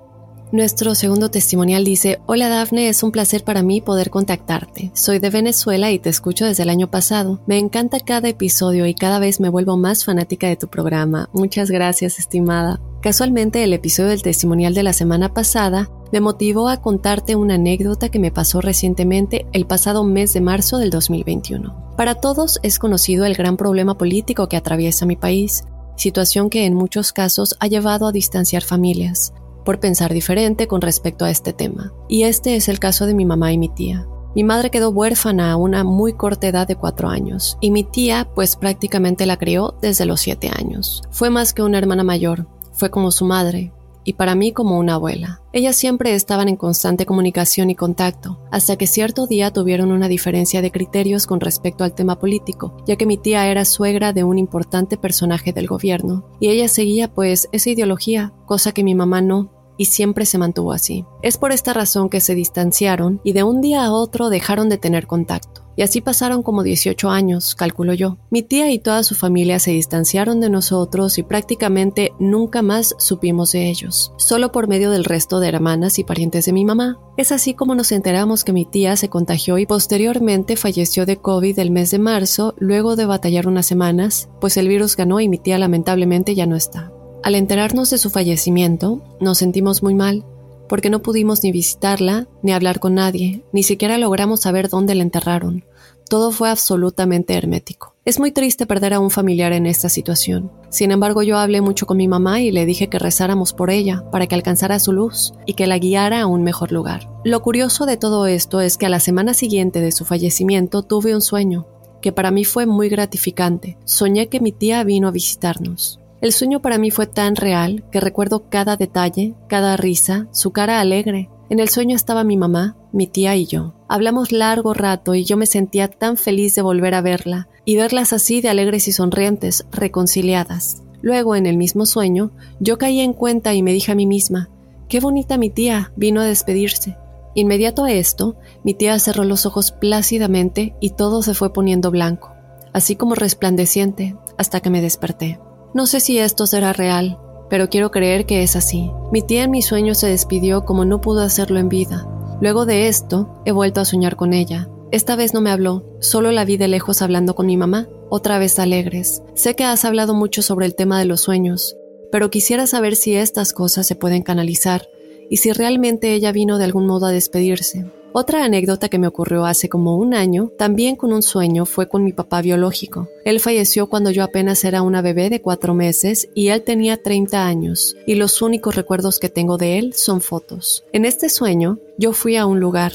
Nuestro 0.51 0.95
segundo 0.95 1.29
testimonial 1.29 1.85
dice, 1.85 2.19
Hola 2.25 2.49
Dafne, 2.49 2.89
es 2.89 3.03
un 3.03 3.11
placer 3.11 3.43
para 3.43 3.63
mí 3.63 3.81
poder 3.81 4.09
contactarte. 4.09 4.91
Soy 4.95 5.19
de 5.19 5.29
Venezuela 5.29 5.91
y 5.91 5.99
te 5.99 6.09
escucho 6.09 6.45
desde 6.45 6.63
el 6.63 6.69
año 6.69 6.89
pasado. 6.89 7.39
Me 7.45 7.57
encanta 7.57 7.99
cada 7.99 8.27
episodio 8.27 8.85
y 8.85 8.95
cada 8.95 9.19
vez 9.19 9.39
me 9.39 9.49
vuelvo 9.49 9.77
más 9.77 10.03
fanática 10.03 10.47
de 10.47 10.57
tu 10.57 10.67
programa. 10.67 11.29
Muchas 11.33 11.69
gracias, 11.69 12.19
estimada. 12.19 12.81
Casualmente 13.01 13.63
el 13.63 13.71
episodio 13.71 14.09
del 14.09 14.23
testimonial 14.23 14.73
de 14.73 14.83
la 14.83 14.91
semana 14.91 15.33
pasada 15.33 15.89
me 16.11 16.19
motivó 16.19 16.67
a 16.67 16.81
contarte 16.81 17.35
una 17.35 17.53
anécdota 17.53 18.09
que 18.09 18.19
me 18.19 18.31
pasó 18.31 18.59
recientemente 18.59 19.45
el 19.53 19.67
pasado 19.67 20.03
mes 20.03 20.33
de 20.33 20.41
marzo 20.41 20.79
del 20.79 20.89
2021. 20.89 21.93
Para 21.95 22.15
todos 22.15 22.59
es 22.63 22.79
conocido 22.79 23.25
el 23.25 23.35
gran 23.35 23.55
problema 23.55 23.97
político 23.97 24.49
que 24.49 24.57
atraviesa 24.57 25.05
mi 25.05 25.15
país 25.15 25.63
situación 25.99 26.49
que 26.49 26.65
en 26.65 26.73
muchos 26.73 27.13
casos 27.13 27.55
ha 27.59 27.67
llevado 27.67 28.07
a 28.07 28.11
distanciar 28.11 28.63
familias, 28.63 29.33
por 29.65 29.79
pensar 29.79 30.13
diferente 30.13 30.67
con 30.67 30.81
respecto 30.81 31.25
a 31.25 31.29
este 31.29 31.53
tema. 31.53 31.93
Y 32.07 32.23
este 32.23 32.55
es 32.55 32.69
el 32.69 32.79
caso 32.79 33.05
de 33.05 33.13
mi 33.13 33.25
mamá 33.25 33.51
y 33.51 33.57
mi 33.57 33.69
tía. 33.69 34.07
Mi 34.35 34.43
madre 34.43 34.69
quedó 34.69 34.89
huérfana 34.89 35.51
a 35.51 35.57
una 35.57 35.83
muy 35.83 36.13
corta 36.13 36.47
edad 36.47 36.67
de 36.67 36.75
cuatro 36.75 37.09
años, 37.09 37.57
y 37.61 37.71
mi 37.71 37.83
tía 37.83 38.29
pues 38.33 38.55
prácticamente 38.55 39.25
la 39.25 39.37
crió 39.37 39.75
desde 39.81 40.05
los 40.05 40.21
siete 40.21 40.49
años. 40.55 41.01
Fue 41.11 41.29
más 41.29 41.53
que 41.53 41.63
una 41.63 41.77
hermana 41.77 42.03
mayor, 42.03 42.47
fue 42.73 42.89
como 42.89 43.11
su 43.11 43.25
madre, 43.25 43.73
y 44.09 44.13
para 44.13 44.33
mí 44.33 44.53
como 44.53 44.79
una 44.79 44.95
abuela. 44.95 45.43
Ellas 45.53 45.75
siempre 45.75 46.15
estaban 46.15 46.49
en 46.49 46.55
constante 46.55 47.05
comunicación 47.05 47.69
y 47.69 47.75
contacto, 47.75 48.39
hasta 48.51 48.75
que 48.75 48.87
cierto 48.87 49.27
día 49.27 49.53
tuvieron 49.53 49.91
una 49.91 50.07
diferencia 50.07 50.63
de 50.63 50.71
criterios 50.71 51.27
con 51.27 51.39
respecto 51.39 51.83
al 51.83 51.93
tema 51.93 52.17
político, 52.17 52.75
ya 52.87 52.95
que 52.95 53.05
mi 53.05 53.17
tía 53.17 53.45
era 53.45 53.65
suegra 53.65 54.11
de 54.11 54.23
un 54.23 54.39
importante 54.39 54.97
personaje 54.97 55.53
del 55.53 55.67
gobierno, 55.67 56.25
y 56.39 56.49
ella 56.49 56.67
seguía 56.69 57.13
pues 57.13 57.49
esa 57.51 57.69
ideología, 57.69 58.33
cosa 58.47 58.71
que 58.71 58.83
mi 58.83 58.95
mamá 58.95 59.21
no, 59.21 59.51
y 59.79 59.85
siempre 59.85 60.27
se 60.27 60.37
mantuvo 60.37 60.73
así. 60.73 61.05
Es 61.23 61.37
por 61.37 61.53
esta 61.53 61.73
razón 61.73 62.09
que 62.09 62.19
se 62.19 62.35
distanciaron 62.35 63.21
y 63.23 63.31
de 63.31 63.43
un 63.43 63.61
día 63.61 63.85
a 63.85 63.93
otro 63.93 64.29
dejaron 64.29 64.67
de 64.67 64.77
tener 64.77 65.07
contacto. 65.07 65.63
Y 65.77 65.81
así 65.81 66.01
pasaron 66.01 66.43
como 66.43 66.63
18 66.63 67.09
años, 67.09 67.55
calculo 67.55 67.93
yo. 67.93 68.17
Mi 68.29 68.41
tía 68.41 68.69
y 68.69 68.79
toda 68.79 69.01
su 69.03 69.15
familia 69.15 69.59
se 69.59 69.71
distanciaron 69.71 70.41
de 70.41 70.49
nosotros 70.49 71.17
y 71.17 71.23
prácticamente 71.23 72.11
nunca 72.19 72.61
más 72.61 72.93
supimos 72.97 73.53
de 73.53 73.69
ellos, 73.69 74.11
solo 74.17 74.51
por 74.51 74.67
medio 74.67 74.91
del 74.91 75.05
resto 75.05 75.39
de 75.39 75.47
hermanas 75.47 75.97
y 75.97 76.03
parientes 76.03 76.45
de 76.45 76.51
mi 76.51 76.65
mamá. 76.65 76.99
Es 77.15 77.31
así 77.31 77.53
como 77.53 77.75
nos 77.75 77.93
enteramos 77.93 78.43
que 78.43 78.51
mi 78.51 78.65
tía 78.65 78.97
se 78.97 79.07
contagió 79.07 79.57
y 79.57 79.65
posteriormente 79.65 80.57
falleció 80.57 81.05
de 81.05 81.15
COVID 81.15 81.57
el 81.57 81.71
mes 81.71 81.91
de 81.91 81.99
marzo, 81.99 82.53
luego 82.57 82.97
de 82.97 83.05
batallar 83.05 83.47
unas 83.47 83.65
semanas, 83.65 84.27
pues 84.41 84.57
el 84.57 84.67
virus 84.67 84.97
ganó 84.97 85.21
y 85.21 85.29
mi 85.29 85.37
tía 85.37 85.57
lamentablemente 85.57 86.35
ya 86.35 86.45
no 86.45 86.57
está. 86.57 86.91
Al 87.29 87.35
enterarnos 87.35 87.91
de 87.91 87.99
su 87.99 88.09
fallecimiento, 88.09 89.03
nos 89.21 89.37
sentimos 89.37 89.83
muy 89.83 89.93
mal, 89.93 90.25
porque 90.67 90.89
no 90.89 91.03
pudimos 91.03 91.43
ni 91.43 91.51
visitarla, 91.51 92.27
ni 92.41 92.53
hablar 92.53 92.79
con 92.79 92.95
nadie, 92.95 93.43
ni 93.53 93.61
siquiera 93.61 93.99
logramos 93.99 94.39
saber 94.39 94.67
dónde 94.67 94.95
la 94.95 95.03
enterraron. 95.03 95.63
Todo 96.09 96.31
fue 96.31 96.49
absolutamente 96.49 97.35
hermético. 97.35 97.93
Es 98.03 98.17
muy 98.19 98.31
triste 98.31 98.65
perder 98.65 98.95
a 98.95 98.99
un 98.99 99.11
familiar 99.11 99.53
en 99.53 99.67
esta 99.67 99.89
situación. 99.89 100.51
Sin 100.69 100.89
embargo, 100.89 101.21
yo 101.21 101.37
hablé 101.37 101.61
mucho 101.61 101.85
con 101.85 101.97
mi 101.97 102.07
mamá 102.07 102.41
y 102.41 102.49
le 102.49 102.65
dije 102.65 102.87
que 102.87 102.97
rezáramos 102.97 103.53
por 103.53 103.69
ella 103.69 104.05
para 104.11 104.25
que 104.25 104.33
alcanzara 104.33 104.79
su 104.79 104.91
luz 104.91 105.35
y 105.45 105.53
que 105.53 105.67
la 105.67 105.77
guiara 105.77 106.21
a 106.21 106.25
un 106.25 106.41
mejor 106.41 106.71
lugar. 106.71 107.11
Lo 107.23 107.43
curioso 107.43 107.85
de 107.85 107.97
todo 107.97 108.25
esto 108.25 108.59
es 108.59 108.75
que 108.75 108.87
a 108.87 108.89
la 108.89 108.99
semana 108.99 109.35
siguiente 109.35 109.81
de 109.81 109.91
su 109.91 110.03
fallecimiento 110.03 110.81
tuve 110.81 111.13
un 111.13 111.21
sueño, 111.21 111.67
que 112.01 112.11
para 112.11 112.31
mí 112.31 112.43
fue 112.43 112.65
muy 112.65 112.89
gratificante. 112.89 113.77
Soñé 113.85 114.29
que 114.29 114.39
mi 114.39 114.51
tía 114.51 114.83
vino 114.83 115.07
a 115.07 115.11
visitarnos. 115.11 115.99
El 116.21 116.33
sueño 116.33 116.61
para 116.61 116.77
mí 116.77 116.91
fue 116.91 117.07
tan 117.07 117.37
real 117.37 117.85
que 117.91 118.01
recuerdo 118.01 118.49
cada 118.49 118.75
detalle, 118.75 119.35
cada 119.47 119.77
risa, 119.77 120.27
su 120.31 120.51
cara 120.51 120.81
alegre. 120.81 121.29
En 121.49 121.59
el 121.59 121.69
sueño 121.69 121.95
estaba 121.95 122.25
mi 122.25 122.35
mamá, 122.35 122.75
mi 122.91 123.07
tía 123.07 123.37
y 123.37 123.45
yo. 123.45 123.73
Hablamos 123.87 124.33
largo 124.33 124.73
rato 124.73 125.15
y 125.15 125.23
yo 125.23 125.37
me 125.37 125.45
sentía 125.45 125.87
tan 125.87 126.17
feliz 126.17 126.55
de 126.55 126.61
volver 126.61 126.93
a 126.93 127.01
verla 127.01 127.47
y 127.63 127.77
verlas 127.77 128.11
así 128.11 128.41
de 128.41 128.49
alegres 128.49 128.89
y 128.89 128.91
sonrientes, 128.91 129.65
reconciliadas. 129.71 130.83
Luego, 131.01 131.37
en 131.37 131.45
el 131.45 131.55
mismo 131.55 131.85
sueño, 131.85 132.31
yo 132.59 132.77
caí 132.77 132.99
en 132.99 133.13
cuenta 133.13 133.53
y 133.53 133.63
me 133.63 133.71
dije 133.71 133.93
a 133.93 133.95
mí 133.95 134.05
misma, 134.05 134.49
qué 134.89 134.99
bonita 134.99 135.37
mi 135.37 135.49
tía, 135.49 135.93
vino 135.95 136.19
a 136.19 136.25
despedirse. 136.25 136.97
Inmediato 137.33 137.85
a 137.85 137.93
esto, 137.93 138.35
mi 138.65 138.73
tía 138.73 138.99
cerró 138.99 139.23
los 139.23 139.45
ojos 139.45 139.71
plácidamente 139.71 140.75
y 140.81 140.89
todo 140.89 141.21
se 141.21 141.33
fue 141.33 141.53
poniendo 141.53 141.91
blanco, 141.91 142.33
así 142.73 142.97
como 142.97 143.15
resplandeciente, 143.15 144.17
hasta 144.37 144.59
que 144.59 144.69
me 144.69 144.81
desperté. 144.81 145.39
No 145.73 145.85
sé 145.85 145.99
si 145.99 146.17
esto 146.17 146.47
será 146.47 146.73
real, 146.73 147.19
pero 147.49 147.69
quiero 147.69 147.91
creer 147.91 148.25
que 148.25 148.43
es 148.43 148.55
así. 148.55 148.91
Mi 149.11 149.21
tía 149.21 149.43
en 149.43 149.51
mi 149.51 149.61
sueño 149.61 149.93
se 149.95 150.07
despidió 150.07 150.65
como 150.65 150.85
no 150.85 151.01
pudo 151.01 151.21
hacerlo 151.21 151.59
en 151.59 151.69
vida. 151.69 152.07
Luego 152.41 152.65
de 152.65 152.87
esto, 152.87 153.41
he 153.45 153.51
vuelto 153.51 153.81
a 153.81 153.85
soñar 153.85 154.15
con 154.15 154.33
ella. 154.33 154.67
Esta 154.91 155.15
vez 155.15 155.33
no 155.33 155.41
me 155.41 155.51
habló, 155.51 155.83
solo 155.99 156.31
la 156.31 156.45
vi 156.45 156.57
de 156.57 156.67
lejos 156.67 157.01
hablando 157.01 157.35
con 157.35 157.45
mi 157.45 157.57
mamá, 157.57 157.87
otra 158.09 158.39
vez 158.39 158.57
alegres. 158.57 159.21
Sé 159.35 159.55
que 159.55 159.63
has 159.63 159.85
hablado 159.85 160.15
mucho 160.15 160.41
sobre 160.41 160.65
el 160.65 160.73
tema 160.73 160.97
de 160.97 161.05
los 161.05 161.21
sueños, 161.21 161.75
pero 162.11 162.31
quisiera 162.31 162.65
saber 162.65 162.95
si 162.95 163.15
estas 163.15 163.53
cosas 163.53 163.85
se 163.85 163.95
pueden 163.95 164.23
canalizar 164.23 164.87
y 165.29 165.37
si 165.37 165.51
realmente 165.51 166.13
ella 166.13 166.31
vino 166.31 166.57
de 166.57 166.63
algún 166.63 166.87
modo 166.87 167.05
a 167.05 167.11
despedirse. 167.11 167.85
Otra 168.11 168.43
anécdota 168.43 168.89
que 168.89 168.97
me 168.97 169.07
ocurrió 169.07 169.45
hace 169.45 169.69
como 169.69 169.95
un 169.95 170.13
año, 170.13 170.51
también 170.57 170.95
con 170.95 171.13
un 171.13 171.21
sueño, 171.21 171.65
fue 171.65 171.87
con 171.87 172.03
mi 172.03 172.11
papá 172.11 172.41
biológico. 172.41 173.07
Él 173.23 173.39
falleció 173.39 173.87
cuando 173.87 174.09
yo 174.09 174.23
apenas 174.23 174.63
era 174.63 174.81
una 174.81 175.01
bebé 175.01 175.29
de 175.29 175.41
cuatro 175.41 175.73
meses 175.75 176.27
y 176.33 176.47
él 176.47 176.63
tenía 176.63 177.01
30 177.01 177.45
años, 177.45 177.95
y 178.07 178.15
los 178.15 178.41
únicos 178.41 178.75
recuerdos 178.75 179.19
que 179.19 179.29
tengo 179.29 179.57
de 179.57 179.77
él 179.77 179.93
son 179.93 180.21
fotos. 180.21 180.83
En 180.91 181.05
este 181.05 181.29
sueño, 181.29 181.77
yo 181.97 182.13
fui 182.13 182.35
a 182.35 182.45
un 182.47 182.59
lugar 182.59 182.93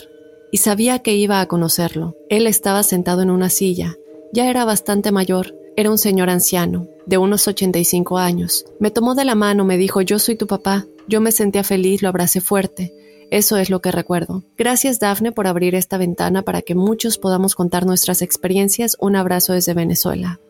y 0.51 0.59
sabía 0.59 0.99
que 0.99 1.15
iba 1.15 1.41
a 1.41 1.47
conocerlo. 1.47 2.17
Él 2.29 2.47
estaba 2.47 2.83
sentado 2.83 3.23
en 3.23 3.31
una 3.31 3.51
silla, 3.51 3.97
ya 4.33 4.51
era 4.51 4.65
bastante 4.65 5.13
mayor, 5.13 5.55
era 5.77 5.91
un 5.91 5.99
señor 5.99 6.31
anciano, 6.31 6.89
de 7.07 7.19
unos 7.19 7.47
85 7.47 8.19
años. 8.19 8.65
Me 8.79 8.91
tomó 8.91 9.15
de 9.15 9.25
la 9.25 9.35
mano, 9.35 9.65
me 9.65 9.77
dijo, 9.77 10.01
yo 10.01 10.19
soy 10.19 10.37
tu 10.37 10.47
papá. 10.47 10.87
Yo 11.07 11.21
me 11.21 11.33
sentía 11.33 11.65
feliz, 11.65 12.01
lo 12.03 12.09
abracé 12.09 12.41
fuerte. 12.41 12.95
Eso 13.31 13.57
es 13.57 13.71
lo 13.71 13.81
que 13.81 13.93
recuerdo. 13.93 14.43
Gracias 14.57 14.99
Dafne 14.99 15.33
por 15.33 15.47
abrir 15.47 15.75
esta 15.75 15.99
ventana 15.99 16.43
para 16.43 16.63
que 16.63 16.75
muchos 16.75 17.19
podamos 17.19 17.55
contar 17.55 17.87
nuestras 17.87 18.23
experiencias. 18.23 18.97
Un 19.01 19.17
abrazo 19.17 19.53
desde 19.53 19.75
Venezuela. 19.75 20.41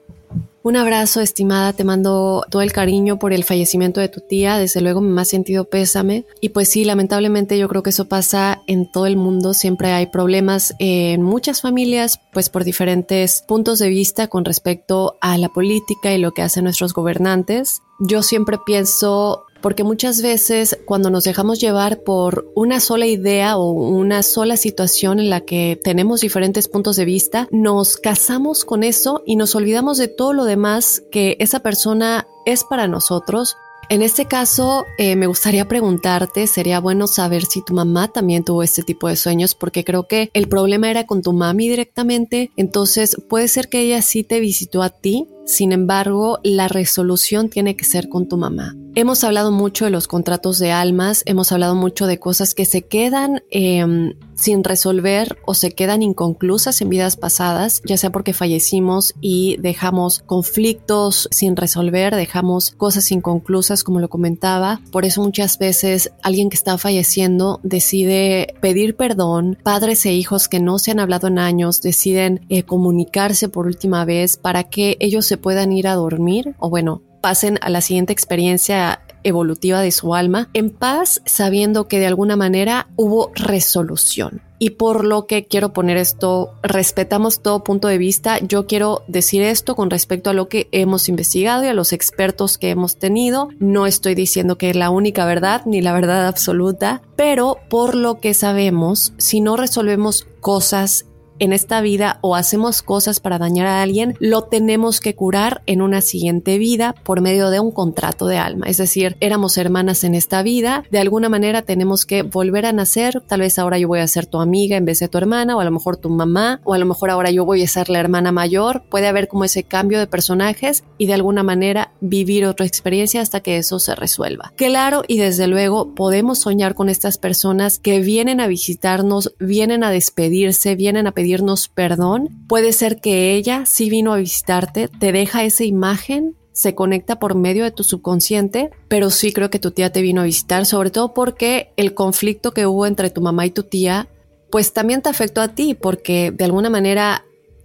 Un 0.63 0.77
abrazo, 0.77 1.21
estimada, 1.21 1.75
te 1.75 1.85
mando 1.85 2.43
todo 2.51 2.63
el 2.63 2.73
cariño 2.73 3.19
por 3.19 3.35
el 3.35 3.45
fallecimiento 3.45 4.01
de 4.01 4.09
tu 4.09 4.21
tía, 4.21 4.57
desde 4.57 4.81
luego 4.81 5.03
me 5.03 5.21
ha 5.21 5.27
sentido 5.27 5.67
pésame. 5.67 6.25
Y 6.41 6.49
pues 6.49 6.71
sí, 6.71 6.87
lamentablemente 6.87 7.59
yo 7.59 7.69
creo 7.69 7.83
que 7.83 7.91
eso 7.91 8.09
pasa 8.09 8.63
en 8.67 8.91
todo 8.91 9.05
el 9.05 9.19
mundo, 9.19 9.53
siempre 9.53 9.93
hay 9.93 10.07
problemas 10.07 10.75
en 10.79 11.23
muchas 11.23 11.61
familias, 11.61 12.19
pues 12.33 12.49
por 12.49 12.65
diferentes 12.65 13.45
puntos 13.47 13.79
de 13.79 13.91
vista 13.91 14.29
con 14.29 14.47
respecto 14.47 15.19
a 15.21 15.37
la 15.37 15.51
política 15.51 16.15
y 16.15 16.19
lo 16.19 16.33
que 16.33 16.41
hacen 16.41 16.65
nuestros 16.65 16.95
gobernantes. 16.95 17.83
Yo 18.01 18.23
siempre 18.23 18.57
pienso 18.65 19.45
porque 19.65 19.83
muchas 19.83 20.21
veces 20.21 20.79
cuando 20.85 21.09
nos 21.09 21.25
dejamos 21.25 21.59
llevar 21.59 22.03
por 22.03 22.53
una 22.55 22.81
sola 22.81 23.07
idea 23.07 23.57
o 23.57 23.71
una 23.71 24.23
sola 24.23 24.59
situación 24.59 25.19
en 25.19 25.31
la 25.31 25.41
que 25.41 25.81
tenemos 25.83 26.21
diferentes 26.21 26.69
puntos 26.69 26.97
de 26.97 27.07
vista, 27.07 27.49
nos 27.51 27.97
casamos 27.97 28.67
con 28.67 28.83
eso 28.83 29.23
y 29.25 29.37
nos 29.37 29.55
olvidamos 29.55 29.97
de 29.97 30.09
todo 30.09 30.35
lo 30.35 30.45
demás 30.45 31.03
que 31.11 31.39
esa 31.41 31.61
persona 31.61 32.27
es 32.45 32.63
para 32.63 32.89
nosotros 32.89 33.57
en 33.89 34.03
este 34.03 34.27
caso, 34.27 34.85
eh, 34.99 35.15
me 35.17 35.27
gustaría 35.27 35.67
preguntarte, 35.67 36.47
sería 36.47 36.81
bueno 36.81 37.07
saber 37.07 37.45
si 37.45 37.63
tu 37.63 37.75
mamá 37.75 38.09
también 38.09 38.43
tuvo 38.43 38.63
este 38.63 38.83
tipo 38.83 39.09
de 39.09 39.17
sueños, 39.17 39.55
porque 39.55 39.85
creo 39.85 40.09
que 40.09 40.31
el 40.33 40.49
problema 40.49 40.91
era 40.91 41.05
con 41.05 41.21
tu 41.21 41.35
mami 41.35 41.69
directamente, 41.69 42.51
entonces 42.57 43.17
puede 43.29 43.47
ser 43.47 43.69
que 43.69 43.81
ella 43.81 44.01
sí 44.01 44.25
te 44.25 44.41
visitó 44.41 44.83
a 44.83 44.89
ti, 44.89 45.27
sin 45.45 45.73
embargo, 45.73 46.39
la 46.43 46.69
resolución 46.69 47.51
tiene 47.51 47.77
que 47.77 47.85
ser 47.85 48.09
con 48.09 48.27
tu 48.27 48.39
mamá. 48.39 48.75
Hemos 48.97 49.25
hablado 49.25 49.51
mucho 49.51 49.87
de 49.87 49.91
los 49.91 50.07
contratos 50.07 50.61
de 50.61 50.71
almas, 50.71 51.25
hemos 51.27 51.51
hablado 51.51 51.75
mucho 51.75 52.07
de 52.07 52.21
cosas 52.21 52.55
que 52.55 52.65
se 52.65 52.83
quedan 52.83 53.43
em, 53.51 54.15
sin 54.37 54.63
resolver 54.63 55.37
o 55.45 55.55
se 55.55 55.73
quedan 55.73 56.01
inconclusas 56.01 56.81
en 56.81 56.91
vidas 56.91 57.17
pasadas, 57.17 57.83
ya 57.85 57.97
sea 57.97 58.13
porque 58.13 58.33
fallecimos 58.33 59.15
y 59.21 59.57
dejamos 59.57 60.21
conflictos 60.21 61.29
sin 61.33 61.57
resolver, 61.57 62.15
dejamos 62.15 62.71
cosas 62.71 63.11
inconclusas, 63.11 63.83
como 63.83 63.99
lo 63.99 64.09
comentaba. 64.09 64.81
Por 64.93 65.05
eso 65.05 65.25
muchas 65.25 65.59
veces 65.59 66.13
alguien 66.23 66.49
que 66.49 66.57
está 66.57 66.79
falleciendo 66.79 67.59
decide 67.65 68.55
pedir 68.61 68.95
perdón, 68.95 69.59
padres 69.65 70.07
e 70.07 70.13
hijos 70.13 70.47
que 70.47 70.61
no 70.61 70.79
se 70.79 70.93
han 70.93 71.01
hablado 71.01 71.27
en 71.27 71.41
años 71.41 71.83
deciden 71.83 72.47
eh, 72.49 72.63
comunicarse 72.63 73.49
por 73.49 73.67
última 73.67 74.05
vez 74.05 74.37
para 74.37 74.63
que 74.63 74.97
ellos 75.01 75.27
se 75.27 75.37
puedan 75.37 75.73
ir 75.73 75.89
a 75.89 75.97
dormir 75.97 76.55
o 76.61 76.71
bueno, 76.71 77.03
pasen 77.25 77.59
a 77.63 77.71
la 77.71 77.81
siguiente 77.81 78.13
experiencia 78.13 79.01
evolutiva 79.23 79.81
de 79.81 79.93
su 79.93 80.15
alma 80.15 80.51
en 80.53 80.69
paz, 80.69 81.23
sabiendo 81.25 81.89
que 81.89 81.99
de 81.99 82.07
alguna 82.07 82.37
manera 82.37 82.89
hubo 82.97 83.33
resolución. 83.35 84.43
Y 84.59 84.71
por 84.71 85.07
lo 85.07 85.27
que 85.27 85.47
quiero 85.47 85.73
poner 85.73 85.97
esto, 85.97 86.53
respetamos 86.63 87.41
todo 87.41 87.65
punto 87.65 87.89
de 87.89 87.97
vista. 87.97 88.41
Yo 88.41 88.67
quiero 88.67 89.05
decir 89.09 89.41
esto 89.41 89.75
con 89.75 89.89
respecto 89.89 90.29
a 90.29 90.35
lo 90.35 90.51
que 90.51 90.69
hemos 90.71 91.09
investigado 91.09 91.65
y 91.65 91.69
a 91.69 91.73
los 91.73 91.95
expertos 91.95 92.59
que 92.59 92.69
hemos 92.69 92.99
tenido. 92.99 93.49
No 93.59 93.87
estoy 93.87 94.15
diciendo 94.15 94.59
que 94.59 94.69
es 94.69 94.77
la 94.77 94.91
única 94.91 95.25
verdad 95.25 95.63
ni 95.65 95.81
la 95.81 95.95
verdad 95.95 96.27
absoluta, 96.27 97.01
pero 97.17 97.57
por 97.71 97.95
lo 97.95 98.21
que 98.21 98.35
sabemos, 98.35 99.15
si 99.17 99.41
no 99.41 99.57
resolvemos 99.57 100.27
cosas 100.41 101.07
en 101.45 101.53
esta 101.53 101.81
vida 101.81 102.19
o 102.21 102.35
hacemos 102.35 102.83
cosas 102.83 103.21
para 103.21 103.39
dañar 103.39 103.67
a 103.67 103.83
alguien, 103.83 104.17
lo 104.19 104.43
tenemos 104.43 105.01
que 105.01 105.15
curar 105.15 105.63
en 105.67 105.83
una 105.83 106.01
siguiente 106.01 106.59
vida 106.59 106.95
por 107.05 107.21
medio 107.21 107.51
de 107.51 107.61
un 107.61 107.71
contrato 107.71 108.27
de 108.27 108.39
alma. 108.39 108.67
Es 108.67 108.79
decir, 108.79 109.17
éramos 109.21 109.57
hermanas 109.59 110.05
en 110.05 110.15
esta 110.15 110.43
vida, 110.43 110.85
de 110.91 110.99
alguna 110.99 111.29
manera 111.29 111.63
tenemos 111.63 112.07
que 112.07 112.23
volver 112.23 112.67
a 112.67 112.73
nacer, 112.73 113.23
tal 113.27 113.41
vez 113.41 113.59
ahora 113.59 113.79
yo 113.79 113.89
voy 113.89 114.01
a 114.01 114.07
ser 114.09 114.27
tu 114.27 114.41
amiga 114.41 114.77
en 114.77 114.85
vez 114.85 115.01
de 115.01 115.09
tu 115.09 115.19
hermana, 115.19 115.57
o 115.57 115.61
a 115.61 115.65
lo 115.65 115.71
mejor 115.71 115.97
tu 115.97 116.11
mamá, 116.11 116.61
o 116.65 116.75
a 116.75 116.79
lo 116.79 116.87
mejor 116.87 117.11
ahora 117.11 117.31
yo 117.31 117.45
voy 117.45 117.63
a 117.63 117.69
ser 117.69 117.91
la 117.91 118.01
hermana 118.01 118.33
mayor, 118.33 118.83
puede 118.89 119.07
haber 119.07 119.29
como 119.29 119.45
ese 119.45 119.65
cambio 119.65 119.99
de 119.99 120.07
personajes 120.07 120.85
y 120.99 121.07
de 121.07 121.15
alguna 121.15 121.43
manera 121.43 121.93
vivir 122.01 122.47
otra 122.47 122.67
experiencia 122.67 123.21
hasta 123.21 123.41
que 123.41 123.59
eso 123.59 123.79
se 123.79 123.95
resuelva. 123.95 124.53
Claro, 124.57 125.03
y 125.07 125.19
desde 125.19 125.47
luego 125.47 125.95
podemos 125.95 126.39
soñar 126.41 126.75
con 126.75 126.89
estas 126.89 127.19
personas 127.19 127.79
que 127.79 128.01
vienen 128.01 128.41
a 128.41 128.47
visitarnos, 128.47 129.35
vienen 129.39 129.85
a 129.85 129.91
despedirse, 129.91 130.75
vienen 130.75 131.07
a 131.07 131.13
pedir 131.13 131.34
perdón. 131.75 132.29
Puede 132.49 132.73
ser 132.73 133.01
que 133.01 133.35
ella 133.35 133.67
sí 133.67 133.91
vino 133.91 134.13
a 134.13 134.19
visitarte, 134.19 134.89
te 134.89 135.13
deja 135.13 135.45
esa 135.45 135.65
imagen 135.65 136.37
se 136.55 136.77
conecta 136.77 137.19
por 137.19 137.35
medio 137.35 137.65
de 137.65 137.73
tu 137.73 137.83
subconsciente, 137.83 138.71
pero 138.87 139.11
sí 139.11 139.33
creo 139.33 139.51
que 139.51 139.59
tu 139.59 139.73
tía 139.73 139.91
te 139.91 140.03
vino 140.03 140.21
a 140.21 140.25
visitar, 140.25 140.67
sobre 140.67 140.91
todo 140.91 141.13
porque 141.13 141.73
el 141.77 141.95
conflicto 141.95 142.53
que 142.55 142.65
hubo 142.67 142.87
entre 142.87 143.11
tu 143.11 143.21
mamá 143.21 143.45
y 143.45 143.51
tu 143.51 143.65
tía, 143.65 144.09
pues 144.53 144.73
también 144.73 145.03
te 145.03 145.09
afectó 145.09 145.41
a 145.41 145.49
ti, 145.49 145.75
porque 145.75 146.31
de 146.31 146.45
alguna 146.45 146.71
manera 146.71 147.25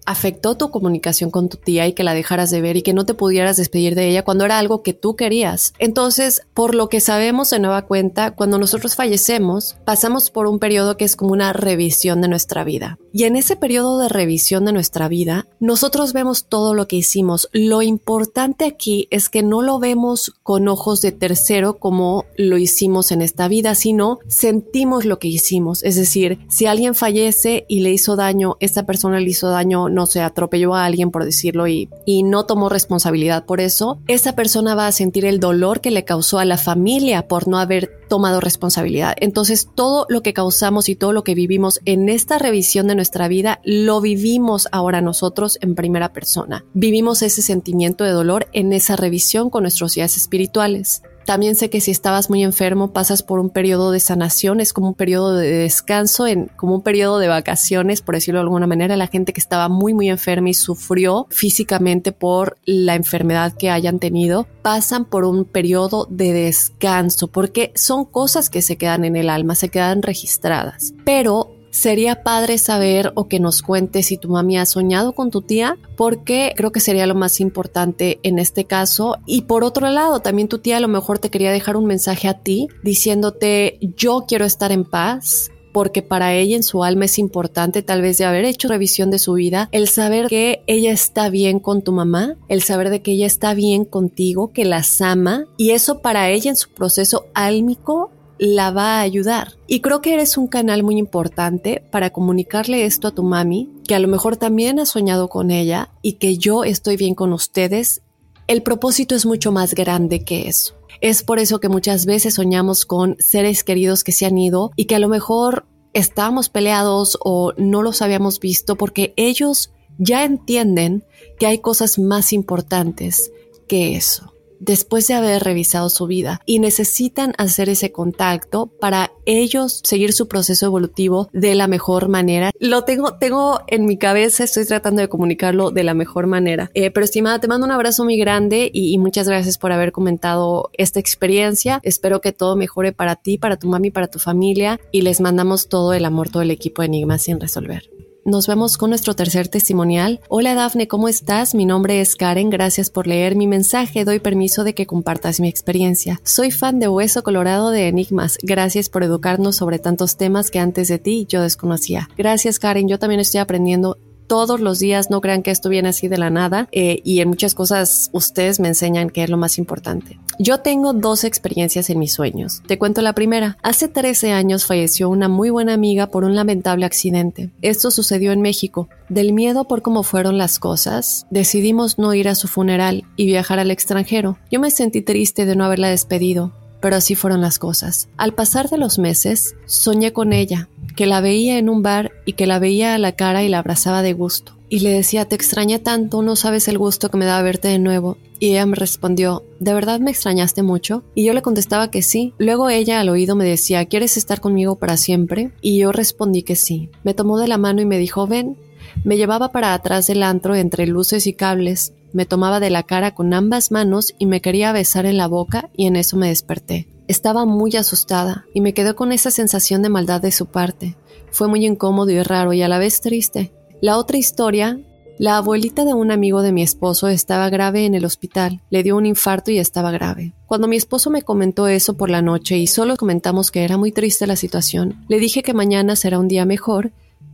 afectó 0.09 0.57
tu 0.57 0.71
comunicación 0.71 1.29
con 1.29 1.49
tu 1.49 1.57
tía 1.57 1.85
y 1.85 1.93
que 1.93 2.03
la 2.03 2.15
dejaras 2.15 2.49
de 2.49 2.61
ver 2.61 2.75
y 2.77 2.81
que 2.81 2.95
no 2.95 3.05
te 3.05 3.13
pudieras 3.13 3.57
despedir 3.57 3.93
de 3.93 4.09
ella 4.09 4.23
cuando 4.23 4.43
era 4.43 4.57
algo 4.57 4.81
que 4.81 4.93
tú 4.93 5.15
querías. 5.15 5.73
Entonces, 5.77 6.41
por 6.55 6.73
lo 6.73 6.89
que 6.89 6.99
sabemos 6.99 7.51
de 7.51 7.59
nueva 7.59 7.83
cuenta, 7.83 8.31
cuando 8.31 8.57
nosotros 8.57 8.95
fallecemos, 8.95 9.77
pasamos 9.85 10.31
por 10.31 10.47
un 10.47 10.57
periodo 10.57 10.97
que 10.97 11.05
es 11.05 11.15
como 11.15 11.33
una 11.33 11.53
revisión 11.53 12.21
de 12.21 12.27
nuestra 12.27 12.63
vida. 12.63 12.97
Y 13.13 13.25
en 13.25 13.35
ese 13.35 13.55
periodo 13.55 13.99
de 13.99 14.09
revisión 14.09 14.65
de 14.65 14.73
nuestra 14.73 15.07
vida, 15.09 15.45
nosotros 15.59 16.11
vemos 16.11 16.45
todo 16.45 16.73
lo 16.73 16.87
que 16.87 16.95
hicimos. 16.95 17.47
Lo 17.51 17.83
importante 17.83 18.65
aquí 18.65 19.07
es 19.11 19.29
que 19.29 19.43
no 19.43 19.61
lo 19.61 19.77
vemos 19.77 20.33
con 20.41 20.67
ojos 20.67 21.01
de 21.01 21.11
tercero 21.11 21.77
como 21.77 22.25
lo 22.35 22.57
hicimos 22.57 23.11
en 23.11 23.21
esta 23.21 23.47
vida, 23.47 23.75
sino 23.75 24.17
sentimos 24.27 25.05
lo 25.05 25.19
que 25.19 25.27
hicimos. 25.27 25.83
Es 25.83 25.95
decir, 25.97 26.39
si 26.49 26.65
alguien 26.65 26.95
fallece 26.95 27.65
y 27.67 27.81
le 27.81 27.91
hizo 27.91 28.15
daño, 28.15 28.57
esta 28.59 28.87
persona 28.87 29.19
le 29.19 29.29
hizo 29.29 29.49
daño 29.49 29.87
no 29.99 30.05
se 30.05 30.21
atropelló 30.21 30.75
a 30.75 30.85
alguien 30.85 31.11
por 31.11 31.25
decirlo 31.25 31.67
y, 31.67 31.89
y 32.05 32.23
no 32.23 32.45
tomó 32.45 32.69
responsabilidad 32.69 33.45
por 33.45 33.59
eso, 33.59 33.99
esa 34.07 34.33
persona 34.33 34.75
va 34.75 34.87
a 34.87 34.91
sentir 34.93 35.25
el 35.25 35.41
dolor 35.41 35.81
que 35.81 35.91
le 35.91 36.05
causó 36.05 36.39
a 36.39 36.45
la 36.45 36.57
familia 36.57 37.27
por 37.27 37.49
no 37.49 37.59
haber 37.59 37.99
tomado 38.07 38.39
responsabilidad. 38.39 39.15
Entonces 39.19 39.69
todo 39.75 40.05
lo 40.09 40.21
que 40.21 40.33
causamos 40.33 40.87
y 40.87 40.95
todo 40.95 41.11
lo 41.11 41.23
que 41.23 41.35
vivimos 41.35 41.81
en 41.85 42.07
esta 42.09 42.39
revisión 42.39 42.87
de 42.87 42.95
nuestra 42.95 43.27
vida 43.27 43.59
lo 43.63 43.99
vivimos 43.99 44.67
ahora 44.71 45.01
nosotros 45.01 45.57
en 45.61 45.75
primera 45.75 46.13
persona. 46.13 46.63
Vivimos 46.73 47.21
ese 47.21 47.41
sentimiento 47.41 48.03
de 48.03 48.11
dolor 48.11 48.47
en 48.53 48.71
esa 48.73 48.95
revisión 48.95 49.49
con 49.49 49.63
nuestros 49.63 49.93
días 49.93 50.15
espirituales. 50.15 51.03
También 51.29 51.55
sé 51.55 51.69
que 51.69 51.79
si 51.79 51.91
estabas 51.91 52.31
muy 52.31 52.43
enfermo 52.43 52.91
pasas 52.91 53.21
por 53.21 53.37
un 53.37 53.51
periodo 53.51 53.91
de 53.91 53.99
sanación, 53.99 54.61
es 54.61 54.73
como 54.73 54.87
un 54.87 54.93
periodo 54.95 55.37
de 55.37 55.51
descanso, 55.51 56.25
en, 56.25 56.47
como 56.55 56.73
un 56.73 56.81
periodo 56.81 57.19
de 57.19 57.27
vacaciones, 57.27 58.01
por 58.01 58.15
decirlo 58.15 58.39
de 58.39 58.45
alguna 58.45 58.65
manera. 58.65 58.97
La 58.97 59.05
gente 59.05 59.31
que 59.31 59.39
estaba 59.39 59.69
muy, 59.69 59.93
muy 59.93 60.09
enferma 60.09 60.49
y 60.49 60.55
sufrió 60.55 61.27
físicamente 61.29 62.13
por 62.13 62.57
la 62.65 62.95
enfermedad 62.95 63.53
que 63.55 63.69
hayan 63.69 63.99
tenido, 63.99 64.47
pasan 64.63 65.05
por 65.05 65.23
un 65.23 65.45
periodo 65.45 66.07
de 66.09 66.33
descanso, 66.33 67.27
porque 67.27 67.73
son 67.75 68.05
cosas 68.05 68.49
que 68.49 68.63
se 68.63 68.77
quedan 68.77 69.05
en 69.05 69.15
el 69.15 69.29
alma, 69.29 69.53
se 69.53 69.69
quedan 69.69 70.01
registradas. 70.01 70.95
Pero 71.05 71.58
Sería 71.71 72.23
padre 72.23 72.57
saber 72.57 73.11
o 73.15 73.27
que 73.27 73.39
nos 73.39 73.61
cuentes 73.61 74.07
si 74.07 74.17
tu 74.17 74.29
mami 74.29 74.57
ha 74.57 74.65
soñado 74.65 75.13
con 75.13 75.29
tu 75.29 75.41
tía, 75.41 75.77
porque 75.95 76.53
creo 76.55 76.71
que 76.71 76.79
sería 76.79 77.07
lo 77.07 77.15
más 77.15 77.39
importante 77.39 78.19
en 78.23 78.39
este 78.39 78.65
caso. 78.65 79.17
Y 79.25 79.43
por 79.43 79.63
otro 79.63 79.89
lado, 79.89 80.19
también 80.19 80.47
tu 80.47 80.59
tía 80.59 80.77
a 80.77 80.81
lo 80.81 80.87
mejor 80.87 81.19
te 81.19 81.29
quería 81.29 81.51
dejar 81.51 81.77
un 81.77 81.85
mensaje 81.85 82.27
a 82.27 82.39
ti 82.39 82.67
diciéndote 82.83 83.79
yo 83.95 84.25
quiero 84.27 84.45
estar 84.45 84.71
en 84.71 84.83
paz, 84.83 85.51
porque 85.71 86.01
para 86.01 86.33
ella 86.33 86.55
en 86.55 86.63
su 86.63 86.83
alma 86.83 87.05
es 87.05 87.19
importante 87.19 87.81
tal 87.83 88.01
vez 88.01 88.17
de 88.17 88.25
haber 88.25 88.45
hecho 88.45 88.67
revisión 88.67 89.11
de 89.11 89.19
su 89.19 89.33
vida, 89.33 89.69
el 89.71 89.87
saber 89.87 90.27
que 90.27 90.63
ella 90.67 90.91
está 90.91 91.29
bien 91.29 91.59
con 91.59 91.83
tu 91.83 91.91
mamá, 91.91 92.35
el 92.47 92.63
saber 92.63 92.89
de 92.89 93.01
que 93.01 93.11
ella 93.11 93.27
está 93.27 93.53
bien 93.53 93.85
contigo, 93.85 94.51
que 94.51 94.65
las 94.65 95.01
ama 95.01 95.45
y 95.57 95.71
eso 95.71 96.01
para 96.01 96.29
ella 96.29 96.49
en 96.49 96.57
su 96.57 96.69
proceso 96.71 97.25
álmico 97.33 98.11
la 98.39 98.71
va 98.71 98.97
a 98.97 99.01
ayudar. 99.01 99.57
Y 99.67 99.81
creo 99.81 100.01
que 100.01 100.13
eres 100.13 100.37
un 100.37 100.47
canal 100.47 100.81
muy 100.81 100.97
importante 100.97 101.83
para 101.91 102.09
comunicarle 102.09 102.85
esto 102.85 103.09
a 103.09 103.11
tu 103.11 103.21
mami, 103.21 103.69
que 103.87 103.93
a 103.93 103.99
lo 103.99 104.07
mejor 104.07 104.37
también 104.37 104.79
ha 104.79 104.85
soñado 104.85 105.27
con 105.27 105.51
ella 105.51 105.91
y 106.01 106.13
que 106.13 106.37
yo 106.37 106.63
estoy 106.63 106.97
bien 106.97 107.13
con 107.13 107.33
ustedes. 107.33 108.01
El 108.47 108.63
propósito 108.63 109.13
es 109.13 109.25
mucho 109.25 109.51
más 109.51 109.75
grande 109.75 110.23
que 110.23 110.47
eso. 110.47 110.75
Es 111.01 111.21
por 111.21 111.39
eso 111.39 111.59
que 111.59 111.69
muchas 111.69 112.05
veces 112.05 112.33
soñamos 112.33 112.85
con 112.85 113.15
seres 113.19 113.63
queridos 113.63 114.03
que 114.03 114.11
se 114.11 114.25
han 114.25 114.37
ido 114.37 114.71
y 114.75 114.85
que 114.85 114.95
a 114.95 114.99
lo 114.99 115.09
mejor 115.09 115.65
estábamos 115.93 116.49
peleados 116.49 117.17
o 117.21 117.53
no 117.57 117.83
los 117.83 118.01
habíamos 118.01 118.39
visto 118.39 118.75
porque 118.75 119.13
ellos 119.17 119.71
ya 119.97 120.23
entienden 120.23 121.03
que 121.39 121.47
hay 121.47 121.59
cosas 121.59 121.99
más 121.99 122.31
importantes 122.31 123.31
que 123.67 123.95
eso 123.95 124.33
después 124.59 125.07
de 125.07 125.13
haber 125.13 125.43
revisado 125.43 125.89
su 125.89 126.07
vida 126.07 126.41
y 126.45 126.59
necesitan 126.59 127.33
hacer 127.37 127.69
ese 127.69 127.91
contacto 127.91 128.67
para 128.67 129.11
ellos 129.25 129.81
seguir 129.83 130.13
su 130.13 130.27
proceso 130.27 130.65
evolutivo 130.65 131.29
de 131.33 131.55
la 131.55 131.67
mejor 131.67 132.09
manera. 132.09 132.51
Lo 132.59 132.83
tengo, 132.83 133.15
tengo 133.15 133.61
en 133.67 133.85
mi 133.85 133.97
cabeza, 133.97 134.43
estoy 134.43 134.65
tratando 134.65 135.01
de 135.01 135.09
comunicarlo 135.09 135.71
de 135.71 135.83
la 135.83 135.93
mejor 135.93 136.27
manera. 136.27 136.71
Eh, 136.73 136.91
pero 136.91 137.03
estimada, 137.03 137.39
te 137.39 137.47
mando 137.47 137.65
un 137.65 137.71
abrazo 137.71 138.03
muy 138.03 138.17
grande 138.17 138.69
y, 138.73 138.93
y 138.93 138.97
muchas 138.97 139.27
gracias 139.27 139.57
por 139.57 139.71
haber 139.71 139.91
comentado 139.91 140.69
esta 140.73 140.99
experiencia. 140.99 141.79
Espero 141.83 142.21
que 142.21 142.31
todo 142.31 142.55
mejore 142.55 142.91
para 142.91 143.15
ti, 143.15 143.37
para 143.37 143.57
tu 143.57 143.67
mami, 143.67 143.91
para 143.91 144.07
tu 144.07 144.19
familia 144.19 144.79
y 144.91 145.01
les 145.01 145.21
mandamos 145.21 145.69
todo 145.69 145.93
el 145.93 146.05
amor, 146.05 146.29
todo 146.29 146.43
el 146.43 146.51
equipo 146.51 146.81
de 146.81 146.87
Enigma 146.87 147.17
sin 147.17 147.39
resolver. 147.39 147.89
Nos 148.25 148.47
vemos 148.47 148.77
con 148.77 148.89
nuestro 148.89 149.15
tercer 149.15 149.47
testimonial. 149.47 150.19
Hola 150.27 150.53
Dafne, 150.53 150.87
¿cómo 150.87 151.07
estás? 151.07 151.55
Mi 151.55 151.65
nombre 151.65 152.01
es 152.01 152.15
Karen, 152.15 152.49
gracias 152.49 152.89
por 152.89 153.07
leer 153.07 153.35
mi 153.35 153.47
mensaje, 153.47 154.03
doy 154.03 154.19
permiso 154.19 154.65
de 154.65 154.75
que 154.75 154.85
compartas 154.85 155.39
mi 155.39 155.47
experiencia. 155.47 156.19
Soy 156.23 156.51
fan 156.51 156.79
de 156.79 156.89
Hueso 156.89 157.23
Colorado 157.23 157.71
de 157.71 157.87
Enigmas, 157.87 158.37
gracias 158.43 158.89
por 158.89 159.03
educarnos 159.03 159.55
sobre 159.55 159.79
tantos 159.79 160.17
temas 160.17 160.51
que 160.51 160.59
antes 160.59 160.89
de 160.89 160.99
ti 160.99 161.25
yo 161.29 161.41
desconocía. 161.41 162.09
Gracias 162.17 162.59
Karen, 162.59 162.89
yo 162.89 162.99
también 162.99 163.21
estoy 163.21 163.39
aprendiendo 163.39 163.97
todos 164.29 164.61
los 164.61 164.79
días, 164.79 165.09
no 165.09 165.19
crean 165.19 165.43
que 165.43 165.51
esto 165.51 165.67
viene 165.67 165.89
así 165.89 166.07
de 166.07 166.19
la 166.19 166.29
nada 166.29 166.69
eh, 166.71 167.01
y 167.03 167.19
en 167.19 167.27
muchas 167.27 167.55
cosas 167.55 168.09
ustedes 168.13 168.61
me 168.61 168.69
enseñan 168.69 169.09
que 169.09 169.23
es 169.23 169.29
lo 169.29 169.37
más 169.37 169.57
importante. 169.57 170.19
Yo 170.37 170.59
tengo 170.59 170.93
dos 170.93 171.25
experiencias 171.25 171.89
en 171.89 171.99
mis 171.99 172.13
sueños. 172.13 172.61
Te 172.65 172.77
cuento 172.77 173.01
la 173.01 173.13
primera. 173.13 173.57
Hace 173.61 173.89
13 173.89 174.31
años 174.31 174.65
falleció 174.65 175.09
una 175.09 175.27
muy 175.27 175.49
buena 175.49 175.73
amiga 175.73 176.07
por 176.07 176.23
un 176.23 176.35
lamentable 176.35 176.85
accidente. 176.85 177.49
Esto 177.61 177.91
sucedió 177.91 178.31
en 178.31 178.41
México. 178.41 178.87
Del 179.09 179.33
miedo 179.33 179.65
por 179.65 179.81
cómo 179.81 180.03
fueron 180.03 180.37
las 180.37 180.59
cosas, 180.59 181.25
decidimos 181.31 181.97
no 181.97 182.13
ir 182.13 182.29
a 182.29 182.35
su 182.35 182.47
funeral 182.47 183.05
y 183.15 183.25
viajar 183.25 183.57
al 183.57 183.71
extranjero. 183.71 184.37
Yo 184.51 184.59
me 184.59 184.69
sentí 184.69 185.01
triste 185.01 185.45
de 185.45 185.55
no 185.55 185.65
haberla 185.65 185.89
despedido, 185.89 186.53
pero 186.81 186.95
así 186.95 187.15
fueron 187.15 187.41
las 187.41 187.59
cosas. 187.59 188.09
Al 188.17 188.33
pasar 188.33 188.69
de 188.69 188.77
los 188.77 188.99
meses, 188.99 189.55
soñé 189.65 190.13
con 190.13 190.33
ella, 190.33 190.69
que 190.95 191.05
la 191.05 191.21
veía 191.21 191.57
en 191.57 191.69
un 191.69 191.83
bar 191.83 192.11
y 192.25 192.33
que 192.33 192.47
la 192.47 192.59
veía 192.59 192.95
a 192.95 192.97
la 192.97 193.13
cara 193.13 193.43
y 193.43 193.49
la 193.49 193.59
abrazaba 193.59 194.01
de 194.01 194.13
gusto. 194.13 194.53
Y 194.71 194.81
le 194.81 194.91
decía, 194.91 195.25
te 195.25 195.35
extraña 195.35 195.79
tanto, 195.79 196.21
no 196.21 196.35
sabes 196.35 196.67
el 196.67 196.77
gusto 196.77 197.09
que 197.09 197.17
me 197.17 197.25
da 197.25 197.41
verte 197.41 197.67
de 197.69 197.79
nuevo. 197.79 198.17
Y 198.39 198.51
ella 198.51 198.67
me 198.67 198.75
respondió, 198.75 199.43
¿de 199.59 199.73
verdad 199.73 199.99
me 199.99 200.11
extrañaste 200.11 200.61
mucho? 200.61 201.03
Y 201.15 201.25
yo 201.25 201.33
le 201.33 201.41
contestaba 201.41 201.89
que 201.89 202.03
sí. 202.03 202.33
Luego 202.37 202.69
ella 202.69 202.99
al 202.99 203.09
oído 203.09 203.35
me 203.35 203.45
decía, 203.45 203.85
¿quieres 203.85 204.15
estar 204.15 204.39
conmigo 204.39 204.75
para 204.75 204.95
siempre? 204.95 205.51
Y 205.61 205.79
yo 205.79 205.91
respondí 205.91 206.43
que 206.43 206.55
sí. 206.55 206.89
Me 207.03 207.15
tomó 207.15 207.39
de 207.39 207.47
la 207.47 207.57
mano 207.57 207.81
y 207.81 207.85
me 207.85 207.97
dijo, 207.97 208.27
ven. 208.27 208.57
Me 209.03 209.17
llevaba 209.17 209.51
para 209.51 209.73
atrás 209.73 210.07
del 210.07 210.23
antro 210.23 210.55
entre 210.55 210.85
luces 210.85 211.25
y 211.25 211.33
cables, 211.33 211.93
me 212.13 212.25
tomaba 212.25 212.59
de 212.59 212.69
la 212.69 212.83
cara 212.83 213.13
con 213.13 213.33
ambas 213.33 213.71
manos 213.71 214.13
y 214.17 214.25
me 214.25 214.41
quería 214.41 214.71
besar 214.71 215.05
en 215.05 215.17
la 215.17 215.27
boca 215.27 215.69
y 215.75 215.87
en 215.87 215.95
eso 215.95 216.17
me 216.17 216.29
desperté. 216.29 216.87
Estaba 217.07 217.45
muy 217.45 217.75
asustada 217.75 218.45
y 218.53 218.61
me 218.61 218.73
quedé 218.73 218.93
con 218.93 219.11
esa 219.11 219.31
sensación 219.31 219.81
de 219.81 219.89
maldad 219.89 220.21
de 220.21 220.31
su 220.31 220.45
parte. 220.47 220.95
Fue 221.31 221.47
muy 221.47 221.65
incómodo 221.65 222.11
y 222.11 222.21
raro 222.21 222.53
y 222.53 222.61
a 222.61 222.67
la 222.67 222.77
vez 222.77 223.01
triste. 223.01 223.51
La 223.81 223.97
otra 223.97 224.17
historia, 224.17 224.79
la 225.17 225.37
abuelita 225.37 225.85
de 225.85 225.93
un 225.93 226.11
amigo 226.11 226.41
de 226.41 226.51
mi 226.51 226.61
esposo 226.61 227.07
estaba 227.07 227.49
grave 227.49 227.85
en 227.85 227.95
el 227.95 228.05
hospital, 228.05 228.61
le 228.69 228.83
dio 228.83 228.95
un 228.95 229.05
infarto 229.05 229.51
y 229.51 229.57
estaba 229.57 229.91
grave. 229.91 230.33
Cuando 230.45 230.67
mi 230.67 230.77
esposo 230.77 231.09
me 231.09 231.23
comentó 231.23 231.67
eso 231.67 231.95
por 231.95 232.09
la 232.09 232.21
noche 232.21 232.57
y 232.57 232.67
solo 232.67 232.95
comentamos 232.95 233.51
que 233.51 233.63
era 233.63 233.77
muy 233.77 233.91
triste 233.91 234.27
la 234.27 234.35
situación, 234.35 235.03
le 235.07 235.19
dije 235.19 235.43
que 235.43 235.53
mañana 235.53 235.95
será 235.95 236.19
un 236.19 236.27
día 236.27 236.45
mejor 236.45 236.91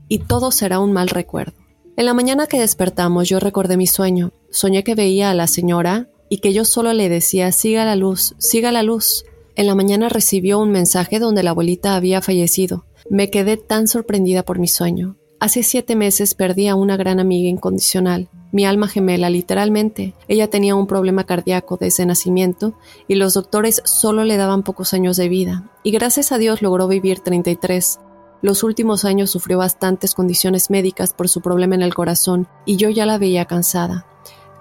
y 0.08 0.20
todo 0.20 0.52
será 0.52 0.80
un 0.80 0.94
mal 0.94 1.10
recuerdo. 1.10 1.65
En 1.98 2.06
la 2.06 2.14
mañana 2.14 2.48
que 2.48 2.60
despertamos 2.60 3.30
yo 3.30 3.40
recordé 3.40 3.78
mi 3.78 3.88
sueño. 3.88 4.34
Soñé 4.50 4.84
que 4.84 4.96
veía 4.96 5.30
a 5.30 5.34
la 5.34 5.48
señora 5.48 6.10
y 6.28 6.40
que 6.40 6.52
yo 6.52 6.66
solo 6.66 6.92
le 6.92 7.08
decía 7.08 7.54
siga 7.54 7.86
la 7.86 7.96
luz, 7.96 8.36
siga 8.38 8.74
la 8.74 8.84
luz. 8.84 9.24
En 9.56 9.66
la 9.68 9.76
mañana 9.76 10.10
recibió 10.10 10.60
un 10.60 10.72
mensaje 10.72 11.20
donde 11.20 11.42
la 11.42 11.52
abuelita 11.52 11.96
había 11.96 12.22
fallecido. 12.22 12.86
Me 13.10 13.30
quedé 13.30 13.56
tan 13.56 13.88
sorprendida 13.88 14.44
por 14.44 14.60
mi 14.60 14.68
sueño. 14.68 15.16
Hace 15.40 15.64
siete 15.64 15.96
meses 15.96 16.34
perdí 16.34 16.68
a 16.68 16.76
una 16.76 16.98
gran 16.98 17.22
amiga 17.22 17.48
incondicional, 17.48 18.30
mi 18.52 18.66
alma 18.66 18.90
gemela 18.90 19.30
literalmente. 19.30 20.16
Ella 20.28 20.50
tenía 20.50 20.76
un 20.76 20.88
problema 20.88 21.26
cardíaco 21.26 21.78
desde 21.78 22.06
nacimiento 22.06 22.74
y 23.08 23.16
los 23.16 23.36
doctores 23.36 23.82
solo 23.86 24.26
le 24.26 24.36
daban 24.36 24.64
pocos 24.64 24.94
años 24.94 25.16
de 25.18 25.30
vida, 25.30 25.72
y 25.84 25.92
gracias 25.92 26.32
a 26.32 26.38
Dios 26.38 26.62
logró 26.62 26.88
vivir 26.88 27.20
33. 27.20 28.00
Los 28.46 28.62
últimos 28.62 29.06
años 29.06 29.32
sufrió 29.32 29.58
bastantes 29.58 30.14
condiciones 30.14 30.70
médicas 30.70 31.14
por 31.14 31.28
su 31.28 31.42
problema 31.42 31.74
en 31.74 31.82
el 31.82 31.96
corazón 31.96 32.48
y 32.64 32.76
yo 32.78 32.92
ya 32.92 33.08
la 33.08 33.18
veía 33.18 33.46
cansada. 33.46 34.06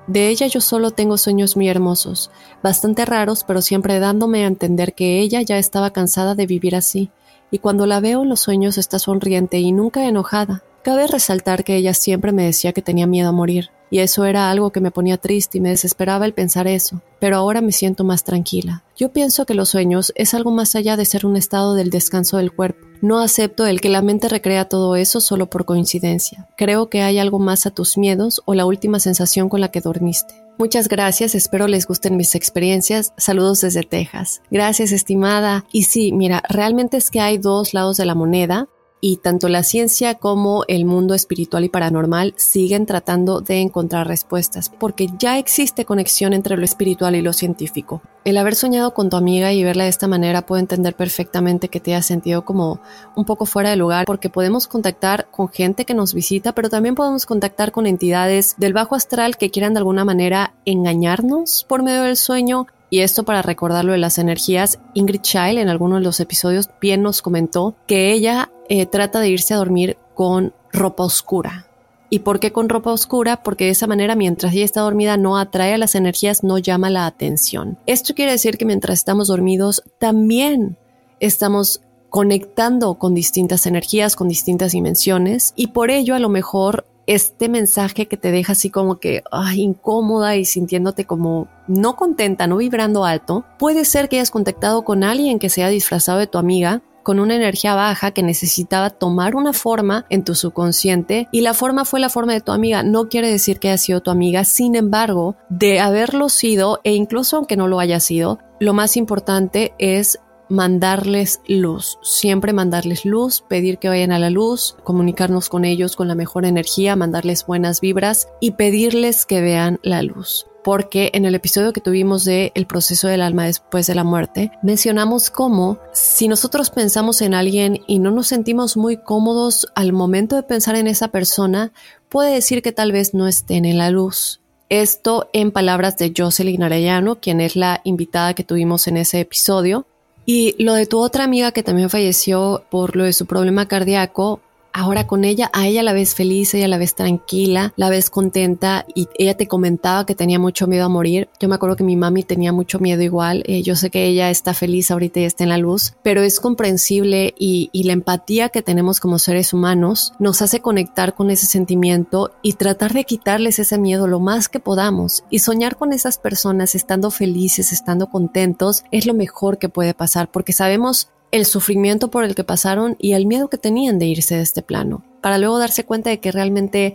De 0.06 0.30
ella 0.30 0.46
yo 0.46 0.62
solo 0.62 0.92
tengo 0.92 1.18
sueños 1.18 1.54
muy 1.54 1.68
hermosos, 1.68 2.30
bastante 2.62 3.04
raros, 3.04 3.44
pero 3.44 3.60
siempre 3.60 3.98
dándome 3.98 4.42
a 4.42 4.46
entender 4.46 4.94
que 4.94 5.20
ella 5.20 5.42
ya 5.42 5.58
estaba 5.58 5.90
cansada 5.90 6.34
de 6.34 6.46
vivir 6.46 6.74
así, 6.74 7.10
y 7.50 7.58
cuando 7.58 7.84
la 7.84 8.00
veo 8.00 8.22
en 8.22 8.30
los 8.30 8.40
sueños 8.40 8.78
está 8.78 8.98
sonriente 8.98 9.58
y 9.58 9.70
nunca 9.72 10.08
enojada. 10.08 10.62
Cabe 10.84 11.06
resaltar 11.06 11.64
que 11.64 11.76
ella 11.76 11.94
siempre 11.94 12.30
me 12.30 12.44
decía 12.44 12.74
que 12.74 12.82
tenía 12.82 13.06
miedo 13.06 13.30
a 13.30 13.32
morir, 13.32 13.70
y 13.88 14.00
eso 14.00 14.26
era 14.26 14.50
algo 14.50 14.70
que 14.70 14.82
me 14.82 14.90
ponía 14.90 15.16
triste 15.16 15.56
y 15.56 15.62
me 15.62 15.70
desesperaba 15.70 16.26
el 16.26 16.34
pensar 16.34 16.66
eso, 16.66 17.00
pero 17.20 17.36
ahora 17.36 17.62
me 17.62 17.72
siento 17.72 18.04
más 18.04 18.22
tranquila. 18.22 18.84
Yo 18.94 19.10
pienso 19.10 19.46
que 19.46 19.54
los 19.54 19.70
sueños 19.70 20.12
es 20.14 20.34
algo 20.34 20.50
más 20.50 20.74
allá 20.74 20.98
de 20.98 21.06
ser 21.06 21.24
un 21.24 21.36
estado 21.36 21.74
del 21.74 21.88
descanso 21.88 22.36
del 22.36 22.52
cuerpo. 22.52 22.86
No 23.00 23.20
acepto 23.20 23.66
el 23.66 23.80
que 23.80 23.88
la 23.88 24.02
mente 24.02 24.28
recrea 24.28 24.66
todo 24.66 24.94
eso 24.94 25.22
solo 25.22 25.48
por 25.48 25.64
coincidencia. 25.64 26.48
Creo 26.58 26.90
que 26.90 27.00
hay 27.00 27.18
algo 27.18 27.38
más 27.38 27.64
a 27.64 27.70
tus 27.70 27.96
miedos 27.96 28.42
o 28.44 28.52
la 28.52 28.66
última 28.66 29.00
sensación 29.00 29.48
con 29.48 29.62
la 29.62 29.70
que 29.70 29.80
dormiste. 29.80 30.34
Muchas 30.58 30.88
gracias, 30.88 31.34
espero 31.34 31.66
les 31.66 31.86
gusten 31.86 32.18
mis 32.18 32.34
experiencias. 32.34 33.14
Saludos 33.16 33.62
desde 33.62 33.84
Texas. 33.84 34.42
Gracias, 34.50 34.92
estimada. 34.92 35.64
Y 35.72 35.84
sí, 35.84 36.12
mira, 36.12 36.42
realmente 36.48 36.98
es 36.98 37.10
que 37.10 37.20
hay 37.20 37.38
dos 37.38 37.72
lados 37.72 37.96
de 37.96 38.04
la 38.04 38.14
moneda 38.14 38.68
y 39.06 39.18
tanto 39.18 39.50
la 39.50 39.62
ciencia 39.62 40.14
como 40.14 40.64
el 40.66 40.86
mundo 40.86 41.12
espiritual 41.12 41.62
y 41.62 41.68
paranormal 41.68 42.32
siguen 42.38 42.86
tratando 42.86 43.42
de 43.42 43.60
encontrar 43.60 44.08
respuestas, 44.08 44.70
porque 44.70 45.10
ya 45.18 45.36
existe 45.36 45.84
conexión 45.84 46.32
entre 46.32 46.56
lo 46.56 46.64
espiritual 46.64 47.14
y 47.14 47.20
lo 47.20 47.34
científico. 47.34 48.00
El 48.24 48.38
haber 48.38 48.54
soñado 48.54 48.94
con 48.94 49.10
tu 49.10 49.18
amiga 49.18 49.52
y 49.52 49.62
verla 49.62 49.84
de 49.84 49.90
esta 49.90 50.08
manera 50.08 50.46
puedo 50.46 50.58
entender 50.58 50.96
perfectamente 50.96 51.68
que 51.68 51.80
te 51.80 51.92
hayas 51.92 52.06
sentido 52.06 52.46
como 52.46 52.80
un 53.14 53.26
poco 53.26 53.44
fuera 53.44 53.68
de 53.68 53.76
lugar, 53.76 54.06
porque 54.06 54.30
podemos 54.30 54.66
contactar 54.66 55.28
con 55.30 55.50
gente 55.50 55.84
que 55.84 55.92
nos 55.92 56.14
visita, 56.14 56.54
pero 56.54 56.70
también 56.70 56.94
podemos 56.94 57.26
contactar 57.26 57.72
con 57.72 57.86
entidades 57.86 58.54
del 58.56 58.72
bajo 58.72 58.94
astral 58.94 59.36
que 59.36 59.50
quieran 59.50 59.74
de 59.74 59.80
alguna 59.80 60.06
manera 60.06 60.54
engañarnos 60.64 61.66
por 61.68 61.82
medio 61.82 62.04
del 62.04 62.16
sueño 62.16 62.68
y 62.94 63.00
esto 63.00 63.24
para 63.24 63.42
recordarlo 63.42 63.90
de 63.90 63.98
las 63.98 64.18
energías, 64.18 64.78
Ingrid 64.94 65.20
Child 65.20 65.58
en 65.58 65.68
alguno 65.68 65.96
de 65.96 66.02
los 66.02 66.20
episodios 66.20 66.70
bien 66.80 67.02
nos 67.02 67.22
comentó 67.22 67.74
que 67.88 68.12
ella 68.12 68.52
eh, 68.68 68.86
trata 68.86 69.20
de 69.20 69.28
irse 69.28 69.54
a 69.54 69.58
dormir 69.58 69.96
con 70.14 70.54
ropa 70.72 71.04
oscura. 71.04 71.68
¿Y 72.10 72.20
por 72.20 72.38
qué 72.38 72.52
con 72.52 72.68
ropa 72.68 72.92
oscura? 72.92 73.42
Porque 73.42 73.64
de 73.64 73.70
esa 73.70 73.86
manera 73.86 74.14
mientras 74.14 74.52
ella 74.52 74.64
está 74.64 74.82
dormida 74.82 75.16
no 75.16 75.36
atrae 75.36 75.74
a 75.74 75.78
las 75.78 75.94
energías, 75.94 76.44
no 76.44 76.58
llama 76.58 76.90
la 76.90 77.06
atención. 77.06 77.78
Esto 77.86 78.14
quiere 78.14 78.32
decir 78.32 78.56
que 78.56 78.64
mientras 78.64 78.98
estamos 78.98 79.28
dormidos 79.28 79.82
también 79.98 80.76
estamos 81.18 81.80
conectando 82.10 82.94
con 82.94 83.14
distintas 83.14 83.66
energías, 83.66 84.14
con 84.14 84.28
distintas 84.28 84.72
dimensiones 84.72 85.52
y 85.56 85.68
por 85.68 85.90
ello 85.90 86.14
a 86.14 86.20
lo 86.20 86.28
mejor 86.28 86.86
este 87.06 87.48
mensaje 87.48 88.06
que 88.06 88.16
te 88.16 88.30
deja 88.30 88.52
así 88.52 88.70
como 88.70 88.98
que 88.98 89.24
incómoda 89.56 90.36
y 90.36 90.44
sintiéndote 90.44 91.06
como 91.06 91.48
no 91.66 91.96
contenta, 91.96 92.46
no 92.46 92.58
vibrando 92.58 93.04
alto, 93.04 93.44
puede 93.58 93.84
ser 93.84 94.08
que 94.08 94.16
hayas 94.16 94.30
contactado 94.30 94.84
con 94.84 95.04
alguien 95.04 95.38
que 95.38 95.50
sea 95.50 95.68
disfrazado 95.68 96.18
de 96.18 96.26
tu 96.26 96.38
amiga 96.38 96.82
con 97.04 97.20
una 97.20 97.36
energía 97.36 97.76
baja 97.76 98.10
que 98.10 98.24
necesitaba 98.24 98.90
tomar 98.90 99.36
una 99.36 99.52
forma 99.52 100.06
en 100.10 100.24
tu 100.24 100.34
subconsciente 100.34 101.28
y 101.30 101.42
la 101.42 101.54
forma 101.54 101.84
fue 101.84 102.00
la 102.00 102.08
forma 102.08 102.32
de 102.32 102.40
tu 102.40 102.50
amiga. 102.50 102.82
No 102.82 103.08
quiere 103.08 103.30
decir 103.30 103.60
que 103.60 103.68
haya 103.68 103.78
sido 103.78 104.00
tu 104.00 104.10
amiga, 104.10 104.42
sin 104.42 104.74
embargo, 104.74 105.36
de 105.48 105.78
haberlo 105.78 106.28
sido 106.28 106.80
e 106.82 106.94
incluso 106.94 107.36
aunque 107.36 107.56
no 107.56 107.68
lo 107.68 107.78
haya 107.78 108.00
sido, 108.00 108.40
lo 108.58 108.72
más 108.72 108.96
importante 108.96 109.74
es 109.78 110.18
mandarles 110.48 111.40
luz, 111.46 111.98
siempre 112.02 112.52
mandarles 112.52 113.04
luz, 113.04 113.44
pedir 113.48 113.78
que 113.78 113.88
vayan 113.88 114.12
a 114.12 114.18
la 114.18 114.30
luz, 114.30 114.76
comunicarnos 114.84 115.48
con 115.48 115.64
ellos 115.64 115.96
con 115.96 116.08
la 116.08 116.14
mejor 116.14 116.44
energía, 116.44 116.96
mandarles 116.96 117.46
buenas 117.46 117.80
vibras 117.80 118.28
y 118.40 118.52
pedirles 118.52 119.26
que 119.26 119.40
vean 119.40 119.78
la 119.82 120.02
luz. 120.02 120.46
Porque 120.64 121.10
en 121.12 121.26
el 121.26 121.34
episodio 121.34 121.74
que 121.74 121.82
tuvimos 121.82 122.24
de 122.24 122.50
El 122.54 122.66
proceso 122.66 123.06
del 123.06 123.20
alma 123.20 123.44
después 123.44 123.86
de 123.86 123.94
la 123.94 124.02
muerte, 124.02 124.50
mencionamos 124.62 125.28
cómo 125.30 125.78
si 125.92 126.26
nosotros 126.26 126.70
pensamos 126.70 127.20
en 127.20 127.34
alguien 127.34 127.82
y 127.86 127.98
no 127.98 128.10
nos 128.10 128.28
sentimos 128.28 128.76
muy 128.76 128.96
cómodos 128.96 129.68
al 129.74 129.92
momento 129.92 130.36
de 130.36 130.42
pensar 130.42 130.74
en 130.74 130.86
esa 130.86 131.08
persona, 131.08 131.70
puede 132.08 132.32
decir 132.32 132.62
que 132.62 132.72
tal 132.72 132.92
vez 132.92 133.12
no 133.12 133.28
estén 133.28 133.66
en 133.66 133.76
la 133.76 133.90
luz. 133.90 134.40
Esto 134.70 135.28
en 135.34 135.52
palabras 135.52 135.98
de 135.98 136.14
Jocelyn 136.16 136.62
Arellano, 136.62 137.20
quien 137.20 137.42
es 137.42 137.56
la 137.56 137.82
invitada 137.84 138.32
que 138.32 138.42
tuvimos 138.42 138.88
en 138.88 138.96
ese 138.96 139.20
episodio. 139.20 139.86
Y 140.24 140.54
lo 140.62 140.72
de 140.72 140.86
tu 140.86 140.98
otra 141.00 141.24
amiga 141.24 141.52
que 141.52 141.62
también 141.62 141.90
falleció 141.90 142.64
por 142.70 142.96
lo 142.96 143.04
de 143.04 143.12
su 143.12 143.26
problema 143.26 143.68
cardíaco, 143.68 144.40
ahora 144.74 145.06
con 145.06 145.24
ella, 145.24 145.50
a 145.54 145.68
ella 145.68 145.82
la 145.82 145.92
ves 145.92 146.14
feliz, 146.14 146.52
ella 146.52 146.68
la 146.68 146.78
ves 146.78 146.96
tranquila, 146.96 147.72
la 147.76 147.88
ves 147.88 148.10
contenta 148.10 148.84
y 148.92 149.08
ella 149.16 149.36
te 149.36 149.46
comentaba 149.46 150.04
que 150.04 150.16
tenía 150.16 150.40
mucho 150.40 150.66
miedo 150.66 150.84
a 150.84 150.88
morir. 150.88 151.28
Yo 151.40 151.48
me 151.48 151.54
acuerdo 151.54 151.76
que 151.76 151.84
mi 151.84 151.96
mami 151.96 152.24
tenía 152.24 152.52
mucho 152.52 152.80
miedo 152.80 153.00
igual. 153.00 153.44
Eh, 153.46 153.62
yo 153.62 153.76
sé 153.76 153.88
que 153.88 154.04
ella 154.04 154.30
está 154.30 154.52
feliz 154.52 154.90
ahorita 154.90 155.20
y 155.20 155.24
está 155.24 155.44
en 155.44 155.50
la 155.50 155.58
luz, 155.58 155.94
pero 156.02 156.22
es 156.22 156.40
comprensible 156.40 157.34
y, 157.38 157.70
y 157.72 157.84
la 157.84 157.92
empatía 157.92 158.48
que 158.48 158.62
tenemos 158.62 158.98
como 158.98 159.20
seres 159.20 159.52
humanos 159.52 160.12
nos 160.18 160.42
hace 160.42 160.58
conectar 160.60 161.14
con 161.14 161.30
ese 161.30 161.46
sentimiento 161.46 162.32
y 162.42 162.54
tratar 162.54 162.92
de 162.94 163.04
quitarles 163.04 163.60
ese 163.60 163.78
miedo 163.78 164.08
lo 164.08 164.18
más 164.18 164.48
que 164.48 164.58
podamos 164.58 165.22
y 165.30 165.38
soñar 165.38 165.76
con 165.76 165.92
esas 165.92 166.18
personas 166.18 166.74
estando 166.74 167.12
felices, 167.12 167.72
estando 167.72 168.08
contentos, 168.08 168.82
es 168.90 169.06
lo 169.06 169.14
mejor 169.14 169.58
que 169.58 169.68
puede 169.68 169.94
pasar 169.94 170.32
porque 170.32 170.52
sabemos 170.52 171.10
el 171.34 171.46
sufrimiento 171.46 172.12
por 172.12 172.22
el 172.22 172.36
que 172.36 172.44
pasaron 172.44 172.96
y 173.00 173.14
el 173.14 173.26
miedo 173.26 173.48
que 173.48 173.58
tenían 173.58 173.98
de 173.98 174.06
irse 174.06 174.36
de 174.36 174.42
este 174.42 174.62
plano, 174.62 175.04
para 175.20 175.36
luego 175.36 175.58
darse 175.58 175.84
cuenta 175.84 176.10
de 176.10 176.20
que 176.20 176.30
realmente 176.30 176.94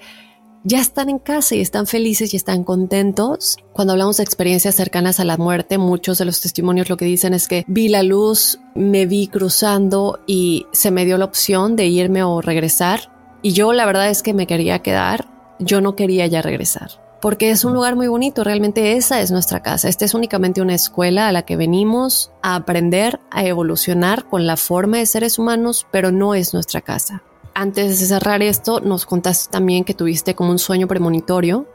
ya 0.64 0.80
están 0.80 1.10
en 1.10 1.20
casa 1.20 1.56
y 1.56 1.60
están 1.60 1.88
felices 1.88 2.34
y 2.34 2.38
están 2.38 2.64
contentos. 2.64 3.58
Cuando 3.74 3.92
hablamos 3.92 4.16
de 4.16 4.24
experiencias 4.24 4.76
cercanas 4.76 5.20
a 5.20 5.26
la 5.26 5.36
muerte, 5.36 5.78
muchos 5.78 6.20
de 6.20 6.26
los 6.26 6.40
testimonios 6.40 6.90
lo 6.90 6.96
que 6.96 7.04
dicen 7.04 7.34
es 7.34 7.50
que 7.50 7.66
vi 7.68 7.90
la 7.90 8.02
luz, 8.02 8.62
me 8.76 9.06
vi 9.06 9.28
cruzando 9.28 10.22
y 10.26 10.68
se 10.72 10.90
me 10.90 11.04
dio 11.04 11.18
la 11.18 11.26
opción 11.26 11.76
de 11.76 11.88
irme 11.88 12.24
o 12.24 12.40
regresar. 12.40 13.12
Y 13.42 13.52
yo 13.52 13.74
la 13.74 13.86
verdad 13.86 14.10
es 14.10 14.24
que 14.24 14.34
me 14.34 14.48
quería 14.48 14.80
quedar, 14.80 15.28
yo 15.60 15.82
no 15.82 15.98
quería 15.98 16.28
ya 16.28 16.42
regresar 16.42 17.09
porque 17.22 17.52
es 17.52 17.66
un 17.66 17.74
lugar 17.74 17.96
muy 17.96 18.08
bonito, 18.08 18.44
realmente 18.44 18.94
esa 18.94 19.22
es 19.22 19.32
nuestra 19.32 19.62
casa. 19.62 19.90
Esta 19.90 20.06
es 20.06 20.14
únicamente 20.14 20.62
una 20.62 20.76
escuela 20.76 21.28
a 21.28 21.32
la 21.32 21.44
que 21.44 21.58
venimos 21.58 22.32
a 22.42 22.56
aprender, 22.56 23.20
a 23.32 23.46
evolucionar 23.46 24.28
con 24.28 24.48
la 24.48 24.58
forma 24.58 24.98
de 24.98 25.06
seres 25.06 25.40
humanos, 25.40 25.86
pero 25.92 26.12
no 26.12 26.36
es 26.36 26.54
nuestra 26.54 26.82
casa. 26.82 27.24
Antes 27.54 28.00
de 28.00 28.06
cerrar 28.06 28.42
esto, 28.42 28.80
nos 28.80 29.06
contaste 29.06 29.52
también 29.52 29.84
que 29.84 29.94
tuviste 29.94 30.36
como 30.36 30.52
un 30.52 30.60
sueño 30.60 30.88
premonitorio. 30.88 31.68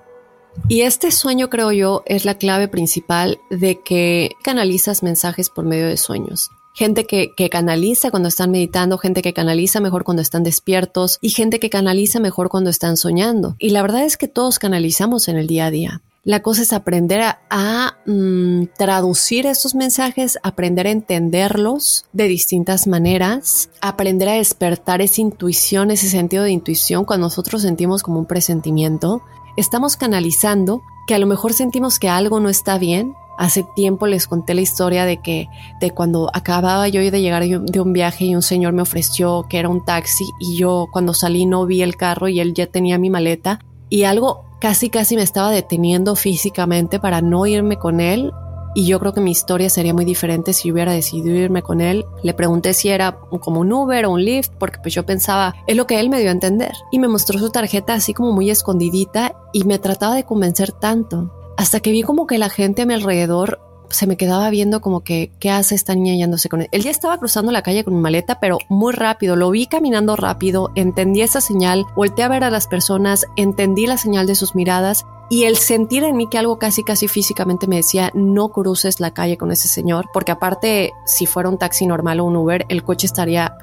Y 0.69 0.83
este 0.83 1.11
sueño, 1.11 1.51
creo 1.51 1.73
yo, 1.73 2.03
es 2.07 2.25
la 2.25 2.37
clave 2.37 2.69
principal 2.69 3.39
de 3.51 3.81
que 3.81 4.31
canalizas 4.43 5.03
mensajes 5.03 5.51
por 5.51 5.65
medio 5.65 5.89
de 5.89 5.97
sueños 5.97 6.51
gente 6.75 7.07
que, 7.07 7.33
canaliza 7.49 8.11
cuando 8.11 8.29
están 8.29 8.51
meditando, 8.51 8.99
gente 8.99 9.23
que 9.23 9.33
canaliza 9.33 9.81
mejor 9.81 10.05
cuando 10.05 10.23
están 10.23 10.43
despiertos 10.43 11.19
y 11.21 11.31
gente 11.31 11.61
que 11.61 11.71
canaliza 11.71 12.21
mejor 12.21 12.49
cuando 12.49 12.69
están 12.69 12.97
soñando. 12.97 13.55
Y 13.59 13.71
la 13.71 13.81
verdad 13.81 14.05
es 14.05 14.17
que 14.17 14.29
todos 14.29 14.59
canalizamos 14.59 15.29
en 15.29 15.37
el 15.37 15.47
día 15.47 15.67
a 15.67 15.71
día. 15.71 16.03
La 16.25 16.41
cosa 16.41 16.63
es 16.63 16.73
aprender 16.73 17.21
a, 17.51 17.99
mm, 18.07 18.69
traducir 18.79 19.47
esos 19.47 19.75
mensajes, 19.75 20.39
aprender 20.43 20.87
a 20.87 20.91
entenderlos 20.91 22.07
de 22.15 22.29
distintas 22.29 22.87
maneras, 22.87 23.69
aprender 23.83 24.31
a 24.31 24.33
despertar 24.33 25.03
esa 25.03 25.21
intuición, 25.21 25.91
ese 25.91 26.09
sentido 26.09 26.45
de 26.45 26.51
intuición 26.51 27.05
cuando 27.05 27.27
nosotros 27.27 27.61
sentimos 27.61 28.03
como 28.03 28.19
un 28.19 28.27
presentimiento. 28.27 29.23
Estamos 29.59 29.97
canalizando 29.97 30.83
que 31.07 31.15
a 31.15 31.19
lo 31.19 31.27
mejor 31.27 31.53
sentimos 31.53 31.99
que 31.99 32.09
algo 32.09 32.41
no 32.41 32.49
está 32.49 32.79
bien, 32.79 33.15
Hace 33.37 33.65
tiempo 33.75 34.07
les 34.07 34.27
conté 34.27 34.55
la 34.55 34.61
historia 34.61 35.05
de 35.05 35.19
que 35.19 35.49
de 35.81 35.91
cuando 35.91 36.31
acababa 36.33 36.89
yo 36.89 37.01
de 37.01 37.21
llegar 37.21 37.45
de 37.45 37.81
un 37.81 37.93
viaje 37.93 38.27
y 38.27 38.35
un 38.35 38.43
señor 38.43 38.73
me 38.73 38.83
ofreció 38.83 39.47
que 39.49 39.59
era 39.59 39.69
un 39.69 39.85
taxi 39.85 40.25
y 40.41 40.57
yo 40.57 40.87
cuando 40.93 41.15
salí 41.15 41.47
no 41.47 41.67
vi 41.67 41.83
el 41.83 41.97
carro 41.97 42.29
y 42.29 42.41
él 42.41 42.55
ya 42.55 42.67
tenía 42.67 42.99
mi 42.99 43.11
maleta 43.11 43.59
y 43.89 44.05
algo 44.05 44.45
casi 44.61 44.89
casi 44.89 45.17
me 45.17 45.23
estaba 45.23 45.51
deteniendo 45.51 46.17
físicamente 46.17 47.01
para 47.01 47.21
no 47.21 47.47
irme 47.47 47.77
con 47.77 48.01
él 48.01 48.33
y 48.77 48.87
yo 48.87 48.99
creo 48.99 49.15
que 49.15 49.21
mi 49.21 49.31
historia 49.31 49.71
sería 49.71 49.95
muy 49.95 50.05
diferente 50.05 50.53
si 50.53 50.73
hubiera 50.73 50.93
decidido 50.93 51.37
irme 51.37 51.63
con 51.63 51.81
él. 51.81 52.05
Le 52.25 52.35
pregunté 52.35 52.75
si 52.75 52.89
era 52.89 53.17
como 53.41 53.61
un 53.61 53.73
Uber 53.73 54.05
o 54.07 54.11
un 54.11 54.25
Lyft, 54.25 54.51
porque 54.59 54.81
pues 54.83 54.93
yo 54.93 55.07
pensaba, 55.07 55.55
es 55.69 55.77
lo 55.77 55.87
que 55.87 56.01
él 56.01 56.11
me 56.11 56.19
dio 56.19 56.29
a 56.29 56.33
entender. 56.33 56.73
Y 56.91 56.99
me 56.99 57.07
mostró 57.07 57.39
su 57.39 57.51
tarjeta 57.51 57.95
así 57.95 58.15
como 58.15 58.33
muy 58.33 58.51
escondidita 58.51 59.37
y 59.53 59.63
me 59.63 59.79
trataba 59.79 60.17
de 60.17 60.25
convencer 60.25 60.73
tanto 60.73 61.33
hasta 61.57 61.81
que 61.81 61.93
vi 61.93 62.03
como 62.03 62.27
que 62.27 62.39
la 62.39 62.49
gente 62.49 62.83
a 62.83 62.87
mi 62.87 62.95
alrededor 62.95 63.61
se 63.91 64.07
me 64.07 64.17
quedaba 64.17 64.51
viendo 64.51 64.81
como 64.81 65.01
que, 65.01 65.31
¿qué 65.39 65.51
hace 65.51 65.75
esta 65.75 65.95
niña 65.95 66.15
yéndose 66.15 66.49
con 66.49 66.63
él? 66.63 66.69
Él 66.73 66.83
ya 66.83 66.91
estaba 66.91 67.19
cruzando 67.19 67.53
la 67.53 67.63
calle 67.63 67.85
con 67.85 67.95
mi 67.95 68.01
maleta, 68.01 68.41
pero 68.41 68.59
muy 68.69 68.93
rápido, 68.93 69.37
lo 69.37 69.51
vi 69.51 69.67
caminando 69.67 70.17
rápido, 70.17 70.73
entendí 70.75 71.23
esa 71.23 71.41
señal, 71.41 71.85
volteé 71.95 72.25
a 72.25 72.29
ver 72.29 72.45
a 72.45 72.51
las 72.51 72.67
personas, 72.67 73.27
entendí 73.37 73.87
la 73.87 73.97
señal 73.97 74.27
de 74.27 74.35
sus 74.35 74.55
miradas 74.55 75.07
y 75.31 75.45
el 75.45 75.57
sentir 75.57 76.03
en 76.05 76.17
mí 76.17 76.29
que 76.29 76.39
algo 76.39 76.59
casi 76.59 76.83
casi 76.83 77.09
físicamente 77.09 77.67
me 77.67 77.77
decía 77.77 78.11
no 78.15 78.49
cruces 78.49 79.01
la 79.01 79.13
calle 79.13 79.39
con 79.39 79.53
ese 79.53 79.69
señor, 79.69 80.07
porque 80.13 80.33
aparte 80.33 80.93
si 81.07 81.27
fuera 81.27 81.49
un 81.49 81.59
taxi 81.59 81.87
normal 81.87 82.21
o 82.21 82.25
un 82.25 82.37
Uber, 82.37 82.67
el 82.69 82.83
coche 82.83 83.07
estaría 83.07 83.57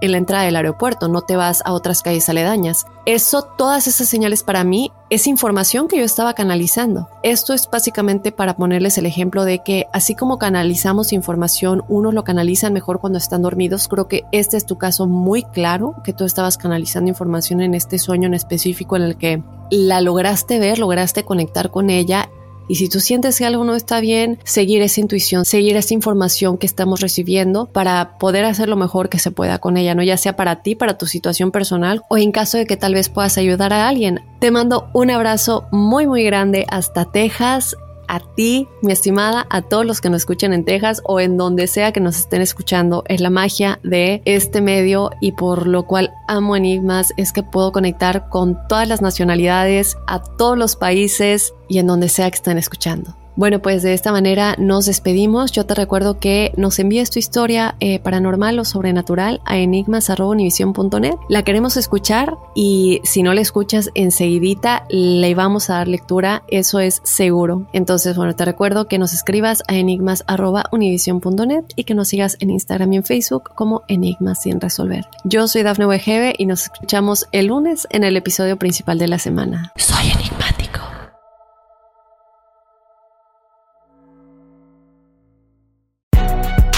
en 0.00 0.12
la 0.12 0.18
entrada 0.18 0.44
del 0.44 0.56
aeropuerto, 0.56 1.08
no 1.08 1.22
te 1.22 1.36
vas 1.36 1.62
a 1.64 1.72
otras 1.72 2.02
calles 2.02 2.28
aledañas. 2.28 2.86
Eso, 3.06 3.42
todas 3.42 3.86
esas 3.86 4.08
señales 4.08 4.42
para 4.42 4.64
mí 4.64 4.92
es 5.08 5.26
información 5.26 5.88
que 5.88 5.98
yo 5.98 6.04
estaba 6.04 6.34
canalizando. 6.34 7.08
Esto 7.22 7.54
es 7.54 7.68
básicamente 7.70 8.32
para 8.32 8.56
ponerles 8.56 8.98
el 8.98 9.06
ejemplo 9.06 9.44
de 9.44 9.62
que 9.62 9.86
así 9.92 10.14
como 10.14 10.38
canalizamos 10.38 11.12
información, 11.12 11.84
unos 11.88 12.14
lo 12.14 12.24
canalizan 12.24 12.72
mejor 12.72 13.00
cuando 13.00 13.18
están 13.18 13.42
dormidos. 13.42 13.88
Creo 13.88 14.08
que 14.08 14.24
este 14.32 14.56
es 14.56 14.66
tu 14.66 14.78
caso 14.78 15.06
muy 15.06 15.42
claro, 15.42 15.94
que 16.04 16.12
tú 16.12 16.24
estabas 16.24 16.58
canalizando 16.58 17.08
información 17.08 17.60
en 17.60 17.74
este 17.74 17.98
sueño 17.98 18.26
en 18.26 18.34
específico 18.34 18.96
en 18.96 19.02
el 19.02 19.16
que 19.16 19.42
la 19.70 20.00
lograste 20.00 20.58
ver, 20.58 20.78
lograste 20.78 21.24
conectar 21.24 21.70
con 21.70 21.90
ella 21.90 22.28
y 22.70 22.76
si 22.76 22.88
tú 22.88 23.00
sientes 23.00 23.36
que 23.36 23.44
algo 23.44 23.64
no 23.64 23.74
está 23.74 23.98
bien, 23.98 24.38
seguir 24.44 24.80
esa 24.80 25.00
intuición, 25.00 25.44
seguir 25.44 25.76
esa 25.76 25.92
información 25.92 26.56
que 26.56 26.66
estamos 26.66 27.00
recibiendo 27.00 27.66
para 27.66 28.16
poder 28.16 28.44
hacer 28.44 28.68
lo 28.68 28.76
mejor 28.76 29.08
que 29.08 29.18
se 29.18 29.32
pueda 29.32 29.58
con 29.58 29.76
ella, 29.76 29.96
¿no? 29.96 30.04
Ya 30.04 30.16
sea 30.16 30.36
para 30.36 30.62
ti, 30.62 30.76
para 30.76 30.96
tu 30.96 31.06
situación 31.06 31.50
personal 31.50 32.02
o 32.08 32.16
en 32.16 32.30
caso 32.30 32.58
de 32.58 32.66
que 32.66 32.76
tal 32.76 32.94
vez 32.94 33.08
puedas 33.08 33.38
ayudar 33.38 33.72
a 33.72 33.88
alguien. 33.88 34.20
Te 34.38 34.52
mando 34.52 34.88
un 34.94 35.10
abrazo 35.10 35.66
muy 35.72 36.06
muy 36.06 36.22
grande 36.22 36.64
hasta 36.70 37.10
Texas 37.10 37.74
a 38.10 38.18
ti, 38.18 38.68
mi 38.82 38.92
estimada, 38.92 39.46
a 39.50 39.62
todos 39.62 39.86
los 39.86 40.00
que 40.00 40.10
nos 40.10 40.22
escuchen 40.22 40.52
en 40.52 40.64
Texas 40.64 41.00
o 41.04 41.20
en 41.20 41.36
donde 41.36 41.68
sea 41.68 41.92
que 41.92 42.00
nos 42.00 42.16
estén 42.16 42.42
escuchando. 42.42 43.04
Es 43.06 43.20
la 43.20 43.30
magia 43.30 43.78
de 43.84 44.20
este 44.24 44.60
medio 44.60 45.10
y 45.20 45.32
por 45.32 45.68
lo 45.68 45.86
cual 45.86 46.12
amo 46.26 46.56
Enigmas 46.56 47.12
es 47.16 47.32
que 47.32 47.44
puedo 47.44 47.70
conectar 47.70 48.28
con 48.28 48.58
todas 48.68 48.88
las 48.88 49.00
nacionalidades, 49.00 49.96
a 50.08 50.20
todos 50.22 50.58
los 50.58 50.74
países 50.74 51.54
y 51.68 51.78
en 51.78 51.86
donde 51.86 52.08
sea 52.08 52.28
que 52.28 52.36
estén 52.36 52.58
escuchando. 52.58 53.19
Bueno, 53.36 53.60
pues 53.60 53.82
de 53.82 53.94
esta 53.94 54.12
manera 54.12 54.54
nos 54.58 54.86
despedimos. 54.86 55.52
Yo 55.52 55.64
te 55.64 55.74
recuerdo 55.74 56.18
que 56.18 56.52
nos 56.56 56.78
envíes 56.78 57.10
tu 57.10 57.18
historia 57.18 57.76
eh, 57.80 57.98
paranormal 57.98 58.58
o 58.58 58.64
sobrenatural 58.64 59.40
a 59.44 59.58
enigmas.univision.net. 59.58 61.14
La 61.28 61.42
queremos 61.42 61.76
escuchar 61.76 62.36
y 62.54 63.00
si 63.04 63.22
no 63.22 63.32
la 63.32 63.40
escuchas 63.40 63.90
enseguidita, 63.94 64.84
le 64.90 65.34
vamos 65.34 65.70
a 65.70 65.74
dar 65.74 65.88
lectura, 65.88 66.42
eso 66.48 66.80
es 66.80 67.00
seguro. 67.04 67.66
Entonces, 67.72 68.16
bueno, 68.16 68.34
te 68.34 68.44
recuerdo 68.44 68.88
que 68.88 68.98
nos 68.98 69.12
escribas 69.12 69.62
a 69.68 69.76
enigmas.univision.net 69.76 71.64
y 71.76 71.84
que 71.84 71.94
nos 71.94 72.08
sigas 72.08 72.36
en 72.40 72.50
Instagram 72.50 72.92
y 72.92 72.96
en 72.96 73.04
Facebook 73.04 73.52
como 73.54 73.82
Enigmas 73.88 74.42
sin 74.42 74.60
resolver. 74.60 75.06
Yo 75.24 75.48
soy 75.48 75.62
Dafne 75.62 75.86
Wegebe 75.86 76.34
y 76.36 76.46
nos 76.46 76.64
escuchamos 76.64 77.26
el 77.32 77.46
lunes 77.46 77.86
en 77.90 78.04
el 78.04 78.16
episodio 78.16 78.56
principal 78.58 78.98
de 78.98 79.08
la 79.08 79.18
semana. 79.18 79.72
Soy 79.76 80.10
enigmático. 80.10 80.69